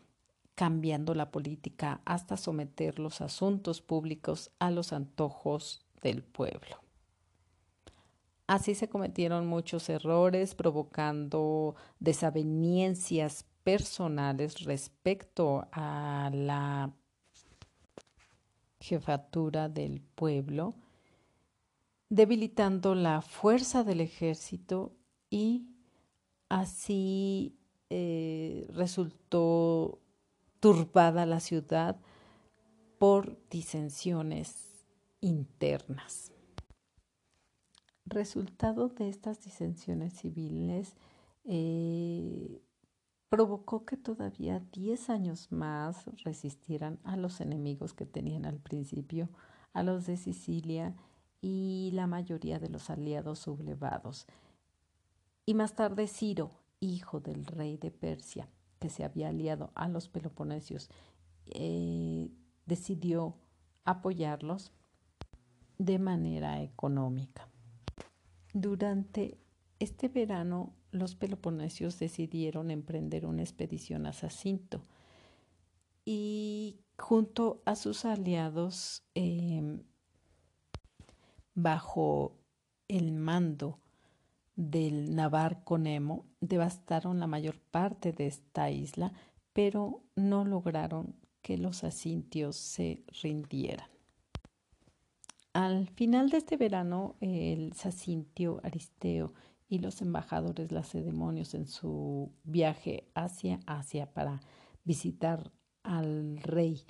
cambiando 0.62 1.16
la 1.16 1.32
política 1.32 2.01
hasta 2.05 2.38
someter 2.38 2.99
los 2.99 3.22
asuntos 3.22 3.82
públicos 3.82 4.51
a 4.59 4.70
los 4.70 4.93
antojos 4.93 5.84
del 6.03 6.22
pueblo. 6.22 6.78
Así 8.45 8.76
se 8.76 8.88
cometieron 8.88 9.47
muchos 9.47 9.89
errores, 9.89 10.53
provocando 10.53 11.74
desavenencias 11.99 13.43
personales 13.64 14.64
respecto 14.64 15.68
a 15.72 16.30
la 16.32 16.93
jefatura 18.80 19.68
del 19.68 19.99
pueblo, 19.99 20.76
debilitando 22.09 22.93
la 22.93 23.24
fuerza 23.24 23.84
del 23.84 23.99
ejército 23.99 24.93
y 25.32 25.66
así 26.49 27.57
eh, 27.89 28.68
resultó 28.76 29.97
turbada 30.62 31.26
la 31.26 31.39
ciudad 31.39 31.99
por 32.99 33.38
disensiones 33.49 34.86
internas. 35.20 36.32
Resultado 38.05 38.88
de 38.89 39.09
estas 39.09 39.43
disensiones 39.43 40.14
civiles 40.14 40.95
eh, 41.45 42.62
provocó 43.28 43.86
que 43.86 43.97
todavía 43.97 44.59
diez 44.72 45.09
años 45.09 45.51
más 45.51 46.05
resistieran 46.24 46.99
a 47.03 47.18
los 47.18 47.41
enemigos 47.41 47.93
que 47.93 48.05
tenían 48.05 48.45
al 48.45 48.59
principio, 48.59 49.30
a 49.74 49.82
los 49.82 50.05
de 50.05 50.16
Sicilia 50.16 50.95
y 51.41 51.89
la 51.93 52.05
mayoría 52.05 52.59
de 52.59 52.70
los 52.70 52.91
aliados 52.91 53.39
sublevados. 53.39 54.28
Y 55.43 55.55
más 55.55 55.74
tarde 55.74 56.07
Ciro, 56.07 56.51
hijo 56.80 57.20
del 57.20 57.47
rey 57.47 57.78
de 57.78 57.89
Persia, 57.89 58.47
que 58.82 58.90
se 58.90 59.04
había 59.04 59.30
aliado 59.30 59.72
a 59.76 59.88
los 59.88 60.10
peloponesios, 60.10 60.90
eh, 61.46 62.32
decidió 62.66 63.38
apoyarlos 63.86 64.72
de 65.78 66.00
manera 66.00 66.64
económica. 66.64 67.48
Durante 68.54 69.38
este 69.80 70.08
verano 70.08 70.74
los 70.92 71.16
peloponesios 71.16 72.00
decidieron 72.00 72.72
emprender 72.72 73.28
una 73.28 73.44
expedición 73.44 74.08
a 74.08 74.14
Sacinto 74.14 74.84
y 76.04 76.80
junto 76.98 77.62
a 77.66 77.76
sus 77.76 78.04
aliados 78.04 79.04
em, 79.14 79.84
bajo 81.54 82.36
el 82.88 83.12
mando 83.12 83.81
del 84.62 85.16
Navarco 85.16 85.80
Nemo 85.80 86.26
devastaron 86.39 87.20
la 87.20 87.26
mayor 87.26 87.59
parte 87.59 88.12
de 88.12 88.28
esta 88.28 88.70
isla, 88.70 89.12
pero 89.53 90.03
no 90.16 90.45
lograron 90.45 91.16
que 91.41 91.57
los 91.57 91.84
asintios 91.84 92.57
se 92.57 93.03
rindieran. 93.24 93.89
Al 95.53 95.88
final 95.89 96.30
de 96.30 96.38
este 96.38 96.57
verano, 96.57 97.16
el 97.22 97.74
sacintio 97.74 98.62
Aristeo 98.64 99.34
y 99.68 99.80
los 99.80 100.01
embajadores 100.01 100.72
lacedemonios 100.72 101.55
en 101.55 101.68
su 101.68 102.32
viaje 102.43 103.09
hacia 103.16 103.59
Asia 103.66 104.14
para 104.14 104.41
visitar 104.84 105.51
al 105.82 106.38
rey 106.38 106.84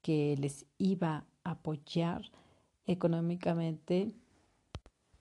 que 0.00 0.34
les 0.38 0.64
iba 0.78 1.26
a 1.44 1.50
apoyar 1.50 2.22
económicamente 2.86 4.14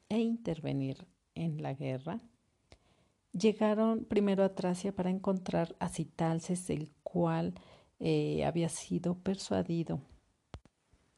e 0.07 0.19
intervenir 0.19 1.05
en 1.38 1.61
la 1.61 1.73
guerra, 1.73 2.19
llegaron 3.31 4.05
primero 4.05 4.43
a 4.43 4.55
Tracia 4.55 4.93
para 4.93 5.09
encontrar 5.09 5.75
a 5.79 5.89
Citalces, 5.89 6.69
el 6.69 6.91
cual 7.03 7.53
eh, 7.99 8.45
había 8.45 8.69
sido 8.69 9.15
persuadido 9.15 10.01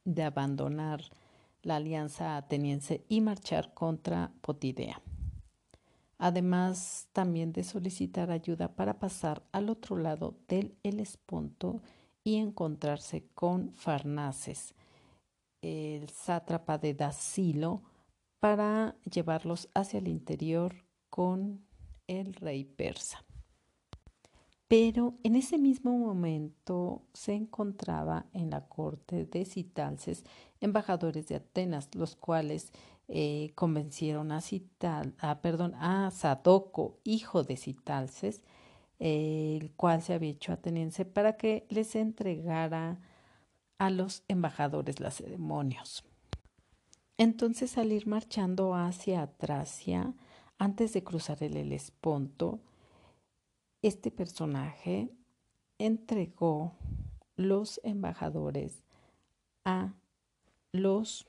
de 0.05 0.23
abandonar 0.23 1.01
la 1.61 1.75
alianza 1.75 2.37
ateniense 2.37 3.03
y 3.09 3.21
marchar 3.21 3.73
contra 3.73 4.31
Potidea. 4.41 5.01
Además, 6.17 7.07
también 7.13 7.53
de 7.53 7.63
solicitar 7.63 8.29
ayuda 8.31 8.75
para 8.75 8.99
pasar 8.99 9.43
al 9.51 9.69
otro 9.69 9.97
lado 9.97 10.35
del 10.47 10.75
Helesponto 10.83 11.81
y 12.23 12.35
encontrarse 12.35 13.25
con 13.33 13.73
Farnaces, 13.73 14.75
el 15.61 16.09
sátrapa 16.09 16.77
de 16.77 16.93
Dacilo, 16.93 17.81
para 18.39 18.95
llevarlos 19.09 19.69
hacia 19.73 19.99
el 19.99 20.07
interior 20.07 20.85
con 21.09 21.65
el 22.07 22.33
rey 22.33 22.63
persa. 22.63 23.23
Pero 24.67 25.15
en 25.23 25.35
ese 25.35 25.57
mismo 25.57 25.97
momento 25.97 27.01
se 27.13 27.33
encontraba 27.33 28.27
en 28.33 28.51
la 28.51 28.67
corte 28.67 29.25
de 29.25 29.43
Citalces 29.45 30.23
embajadores 30.61 31.27
de 31.27 31.37
Atenas, 31.37 31.89
los 31.95 32.15
cuales 32.15 32.71
eh, 33.07 33.51
convencieron 33.55 34.31
a, 34.31 34.41
Cital, 34.41 35.15
a, 35.17 35.41
perdón, 35.41 35.73
a 35.75 36.11
Sadoco, 36.11 36.99
hijo 37.03 37.43
de 37.43 37.57
Citalces, 37.57 38.43
el 38.99 39.71
cual 39.71 40.03
se 40.03 40.13
había 40.13 40.29
hecho 40.29 40.53
ateniense, 40.53 41.03
para 41.03 41.35
que 41.35 41.65
les 41.69 41.95
entregara 41.95 42.99
a 43.79 43.89
los 43.89 44.23
embajadores 44.27 44.99
lacedemonios. 44.99 46.03
Entonces, 47.19 47.77
al 47.77 47.91
ir 47.91 48.07
marchando 48.07 48.75
hacia 48.75 49.27
Tracia, 49.27 50.13
antes 50.57 50.93
de 50.93 51.03
cruzar 51.03 51.43
el 51.43 51.57
Helesponto, 51.57 52.61
este 53.81 54.09
personaje 54.09 55.09
entregó 55.79 56.71
los 57.35 57.81
embajadores 57.83 58.85
a 59.65 59.95
los 60.71 61.27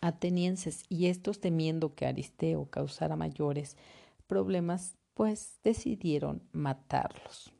atenienses 0.00 0.84
y 0.88 1.08
estos 1.08 1.38
temiendo 1.38 1.94
que 1.94 2.06
Aristeo 2.06 2.70
causara 2.70 3.14
mayores 3.14 3.76
problemas, 4.26 4.96
pues 5.12 5.58
decidieron 5.62 6.42
matarlos 6.52 7.52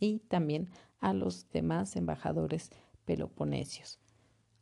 y 0.00 0.18
también 0.18 0.70
a 0.98 1.12
los 1.12 1.48
demás 1.50 1.94
embajadores 1.94 2.72
peloponesios. 3.04 4.00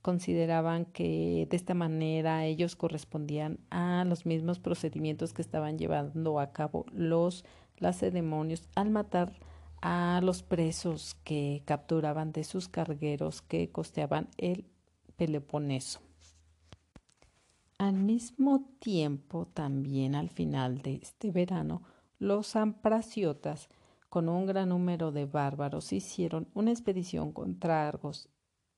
Consideraban 0.03 0.85
que 0.85 1.47
de 1.49 1.57
esta 1.57 1.75
manera 1.75 2.45
ellos 2.45 2.75
correspondían 2.75 3.61
a 3.71 4.05
los 4.05 4.27
mismos 4.27 4.59
procedimientos 4.59 5.33
que 5.33 5.43
estaban 5.43 5.79
llevando 5.79 6.41
a 6.41 6.53
cabo 6.53 6.85
los 6.93 7.45
lacedemonios 7.79 8.69
al 8.75 8.91
matar 8.91 9.33
a 9.81 10.21
los 10.23 10.43
presos 10.43 11.17
que 11.25 11.63
capturaban 11.65 12.33
de 12.33 12.45
sus 12.45 12.69
cargueros 12.69 13.43
que 13.43 13.71
costeaban 13.71 14.29
el 14.39 14.67
Peloponeso. 15.17 16.01
Al 17.79 17.95
mismo 17.95 18.65
tiempo, 18.79 19.47
también 19.53 20.15
al 20.15 20.31
final 20.31 20.83
de 20.83 21.01
este 21.03 21.31
verano, 21.33 21.83
los 22.19 22.55
ampraciotas, 22.55 23.69
con 24.09 24.29
un 24.29 24.47
gran 24.47 24.69
número 24.69 25.11
de 25.11 25.27
bárbaros, 25.27 25.93
hicieron 25.93 26.49
una 26.55 26.71
expedición 26.71 27.33
contra 27.33 27.89
Argos 27.89 28.29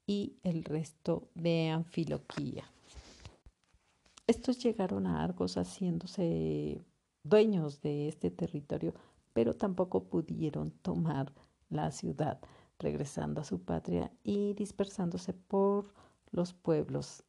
y 0.07 0.37
el 0.43 0.65
resto 0.65 1.29
de 1.35 1.71
Anfiloquía. 1.71 2.65
Estos 4.27 4.59
llegaron 4.59 5.07
a 5.07 5.23
Argos 5.23 5.57
haciéndose 5.57 6.83
dueños 7.23 7.81
de 7.81 8.09
este 8.09 8.31
territorio, 8.31 8.95
pero 9.33 9.55
tampoco 9.55 10.05
pudieron 10.05 10.71
tomar 10.71 11.33
la 11.69 11.91
ciudad, 11.91 12.41
regresando 12.79 13.41
a 13.41 13.45
su 13.45 13.61
patria 13.61 14.11
y 14.23 14.55
dispersándose 14.55 15.33
por 15.33 15.93
los 16.31 16.53
pueblos. 16.53 17.25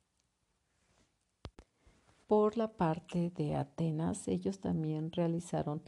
Por 2.28 2.57
la 2.57 2.71
parte 2.71 3.30
de 3.30 3.55
Atenas, 3.55 4.28
ellos 4.28 4.59
también 4.59 5.11
realizaron 5.11 5.82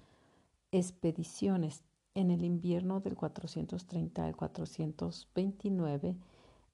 expediciones. 0.72 1.84
En 2.14 2.32
el 2.32 2.44
invierno 2.44 3.00
del 3.00 3.16
430 3.16 4.26
al 4.26 4.36
429 4.36 6.16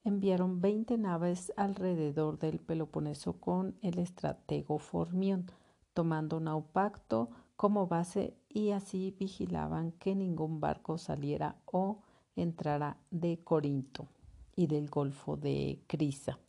enviaron 0.03 0.61
20 0.61 0.97
naves 0.97 1.53
alrededor 1.55 2.37
del 2.39 2.59
Peloponeso 2.59 3.33
con 3.33 3.75
el 3.81 3.99
estratego 3.99 4.79
Formión, 4.79 5.45
tomando 5.93 6.39
Naupacto 6.39 7.29
como 7.55 7.87
base 7.87 8.35
y 8.49 8.71
así 8.71 9.15
vigilaban 9.17 9.91
que 9.93 10.15
ningún 10.15 10.59
barco 10.59 10.97
saliera 10.97 11.55
o 11.65 12.01
entrara 12.35 12.97
de 13.11 13.39
Corinto 13.43 14.07
y 14.55 14.67
del 14.67 14.89
Golfo 14.89 15.37
de 15.37 15.81
Crisa. 15.87 16.39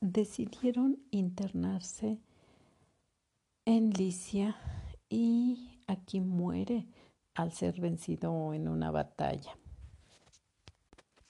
Decidieron 0.00 0.98
internarse 1.10 2.18
en 3.64 3.90
Licia 3.90 4.56
y 5.08 5.82
aquí 5.86 6.20
muere 6.20 6.86
al 7.34 7.52
ser 7.52 7.80
vencido 7.80 8.54
en 8.54 8.68
una 8.68 8.90
batalla. 8.90 9.56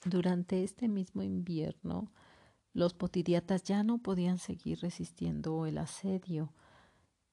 Durante 0.05 0.63
este 0.63 0.87
mismo 0.87 1.23
invierno, 1.23 2.11
los 2.73 2.93
potidiatas 2.93 3.63
ya 3.63 3.83
no 3.83 3.97
podían 3.97 4.37
seguir 4.37 4.79
resistiendo 4.79 5.65
el 5.65 5.77
asedio. 5.77 6.53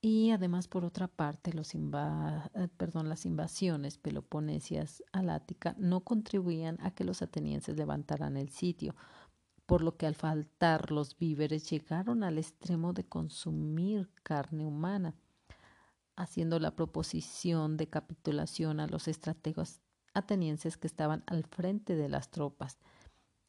Y 0.01 0.31
además 0.31 0.67
por 0.67 0.85
otra 0.85 1.07
parte 1.09 1.53
eh, 1.53 2.69
perdón, 2.77 3.09
las 3.09 3.25
invasiones 3.25 3.99
peloponesias 3.99 5.03
al 5.13 5.31
Ática 5.31 5.75
no 5.79 6.01
contribuían 6.01 6.79
a 6.81 6.91
que 6.91 7.05
los 7.05 7.23
atenienses 7.23 7.77
levantaran 7.77 8.37
el 8.37 8.51
sitio, 8.51 8.95
por 9.65 9.83
lo 9.83 9.97
que 9.97 10.07
al 10.07 10.15
faltar 10.15 10.91
los 10.91 11.17
víveres 11.17 11.71
llegaron 11.71 12.25
al 12.25 12.39
extremo 12.39 12.93
de 12.93 13.05
consumir 13.05 14.11
carne 14.23 14.65
humana, 14.65 15.15
haciendo 16.17 16.59
la 16.59 16.75
proposición 16.75 17.77
de 17.77 17.89
capitulación 17.89 18.81
a 18.81 18.87
los 18.87 19.09
estrategos 19.09 19.81
atenienses 20.17 20.77
que 20.77 20.87
estaban 20.87 21.23
al 21.27 21.45
frente 21.45 21.95
de 21.95 22.09
las 22.09 22.31
tropas. 22.31 22.79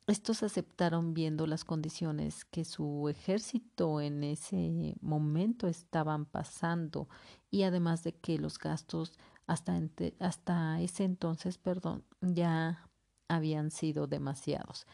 Estos 0.07 0.41
aceptaron 0.41 1.13
viendo 1.13 1.47
las 1.47 1.65
condiciones 1.65 2.45
que 2.45 2.63
su 2.63 3.09
ejército 3.09 3.99
en 3.99 4.23
ese 4.23 4.95
momento 5.01 5.67
estaban 5.67 6.25
pasando 6.25 7.09
y 7.51 7.63
además 7.63 8.03
de 8.03 8.13
que 8.13 8.37
los 8.37 8.57
gastos 8.57 9.13
hasta, 9.47 9.81
hasta 10.19 10.81
ese 10.81 11.03
entonces, 11.03 11.57
perdón, 11.57 12.03
ya 12.21 12.89
habían 13.27 13.71
sido 13.71 14.07
demasiados. 14.07 14.87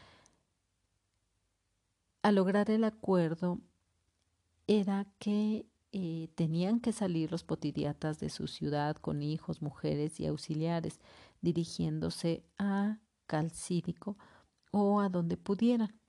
Al 2.22 2.36
lograr 2.36 2.70
el 2.70 2.84
acuerdo 2.84 3.60
era 4.66 5.06
que 5.18 5.66
eh, 5.92 6.28
tenían 6.34 6.80
que 6.80 6.92
salir 6.92 7.30
los 7.30 7.44
potidiatas 7.44 8.18
de 8.18 8.30
su 8.30 8.48
ciudad 8.48 8.96
con 8.96 9.22
hijos, 9.22 9.62
mujeres 9.62 10.18
y 10.18 10.26
auxiliares, 10.26 11.00
dirigiéndose 11.44 12.42
a 12.58 12.98
Calcídico, 13.26 14.18
o 14.72 15.00
a 15.00 15.08
donde 15.08 15.36
pudieran. 15.36 16.00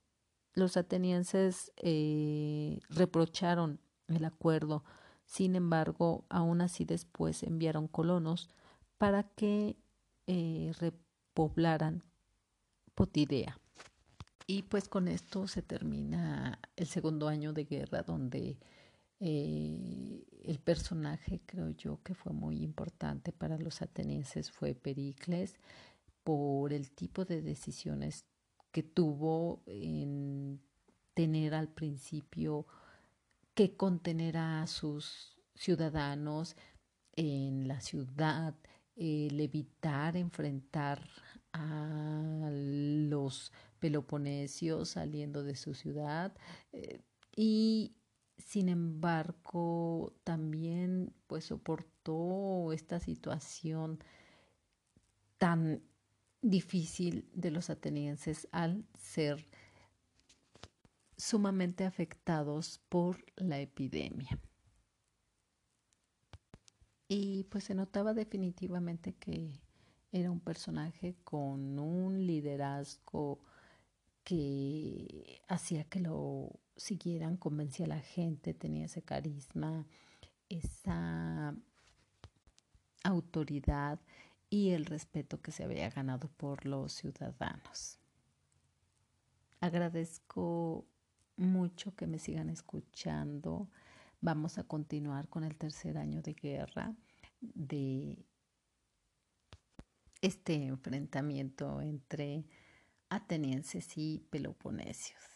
Los 0.52 0.76
atenienses 0.76 1.72
eh, 1.76 2.80
reprocharon 2.88 3.80
el 4.08 4.24
acuerdo, 4.24 4.82
sin 5.24 5.54
embargo, 5.54 6.24
aún 6.28 6.60
así 6.60 6.84
después 6.84 7.42
enviaron 7.42 7.86
colonos 7.86 8.48
para 8.98 9.22
que 9.22 9.76
eh, 10.26 10.72
repoblaran 10.80 12.02
Potidea. 12.94 13.60
Y 14.46 14.62
pues 14.62 14.88
con 14.88 15.06
esto 15.06 15.46
se 15.46 15.60
termina 15.60 16.58
el 16.76 16.86
segundo 16.86 17.28
año 17.28 17.52
de 17.52 17.64
guerra 17.64 18.02
donde 18.02 18.58
eh, 19.18 20.24
el 20.44 20.58
personaje 20.58 21.40
creo 21.46 21.70
yo 21.70 22.02
que 22.02 22.14
fue 22.14 22.32
muy 22.32 22.62
importante 22.62 23.32
para 23.32 23.58
los 23.58 23.80
atenienses 23.80 24.50
fue 24.50 24.74
Pericles 24.74 25.58
por 26.22 26.72
el 26.72 26.90
tipo 26.90 27.24
de 27.24 27.40
decisiones 27.40 28.26
que 28.72 28.82
tuvo 28.82 29.62
en 29.66 30.60
tener 31.14 31.54
al 31.54 31.68
principio 31.68 32.66
que 33.54 33.74
contener 33.74 34.36
a 34.36 34.66
sus 34.66 35.38
ciudadanos 35.54 36.56
en 37.12 37.66
la 37.66 37.80
ciudad, 37.80 38.54
el 38.96 39.40
evitar 39.40 40.16
enfrentar 40.16 41.08
a 41.52 42.50
los 42.52 43.50
peloponesios 43.78 44.90
saliendo 44.90 45.42
de 45.42 45.56
su 45.56 45.74
ciudad 45.74 46.36
eh, 46.72 47.00
y 47.34 47.96
sin 48.38 48.68
embargo 48.68 50.12
también 50.24 51.14
pues 51.26 51.46
soportó 51.46 52.72
esta 52.72 53.00
situación 53.00 53.98
tan 55.38 55.82
difícil 56.42 57.28
de 57.32 57.50
los 57.50 57.70
atenienses 57.70 58.48
al 58.52 58.84
ser 58.98 59.46
sumamente 61.16 61.84
afectados 61.84 62.80
por 62.88 63.24
la 63.36 63.58
epidemia. 63.58 64.38
Y 67.08 67.44
pues 67.44 67.64
se 67.64 67.74
notaba 67.74 68.14
definitivamente 68.14 69.14
que 69.14 69.60
era 70.12 70.30
un 70.30 70.40
personaje 70.40 71.16
con 71.24 71.78
un 71.78 72.26
liderazgo 72.26 73.40
que 74.24 75.40
hacía 75.48 75.84
que 75.84 76.00
lo 76.00 76.60
siguieran, 76.76 77.36
convencía 77.36 77.86
a 77.86 77.90
la 77.90 78.00
gente, 78.00 78.54
tenía 78.54 78.86
ese 78.86 79.02
carisma, 79.02 79.86
esa 80.48 81.54
autoridad 83.02 83.98
y 84.50 84.70
el 84.70 84.86
respeto 84.86 85.40
que 85.40 85.52
se 85.52 85.64
había 85.64 85.90
ganado 85.90 86.28
por 86.36 86.66
los 86.66 86.92
ciudadanos. 86.92 87.98
Agradezco 89.60 90.86
mucho 91.36 91.94
que 91.94 92.06
me 92.06 92.18
sigan 92.18 92.50
escuchando. 92.50 93.68
Vamos 94.20 94.58
a 94.58 94.64
continuar 94.64 95.28
con 95.28 95.44
el 95.44 95.56
tercer 95.56 95.98
año 95.98 96.22
de 96.22 96.34
guerra 96.34 96.94
de 97.40 98.24
este 100.20 100.66
enfrentamiento 100.66 101.80
entre 101.80 102.44
atenienses 103.08 103.96
y 103.96 104.24
peloponesios. 104.30 105.35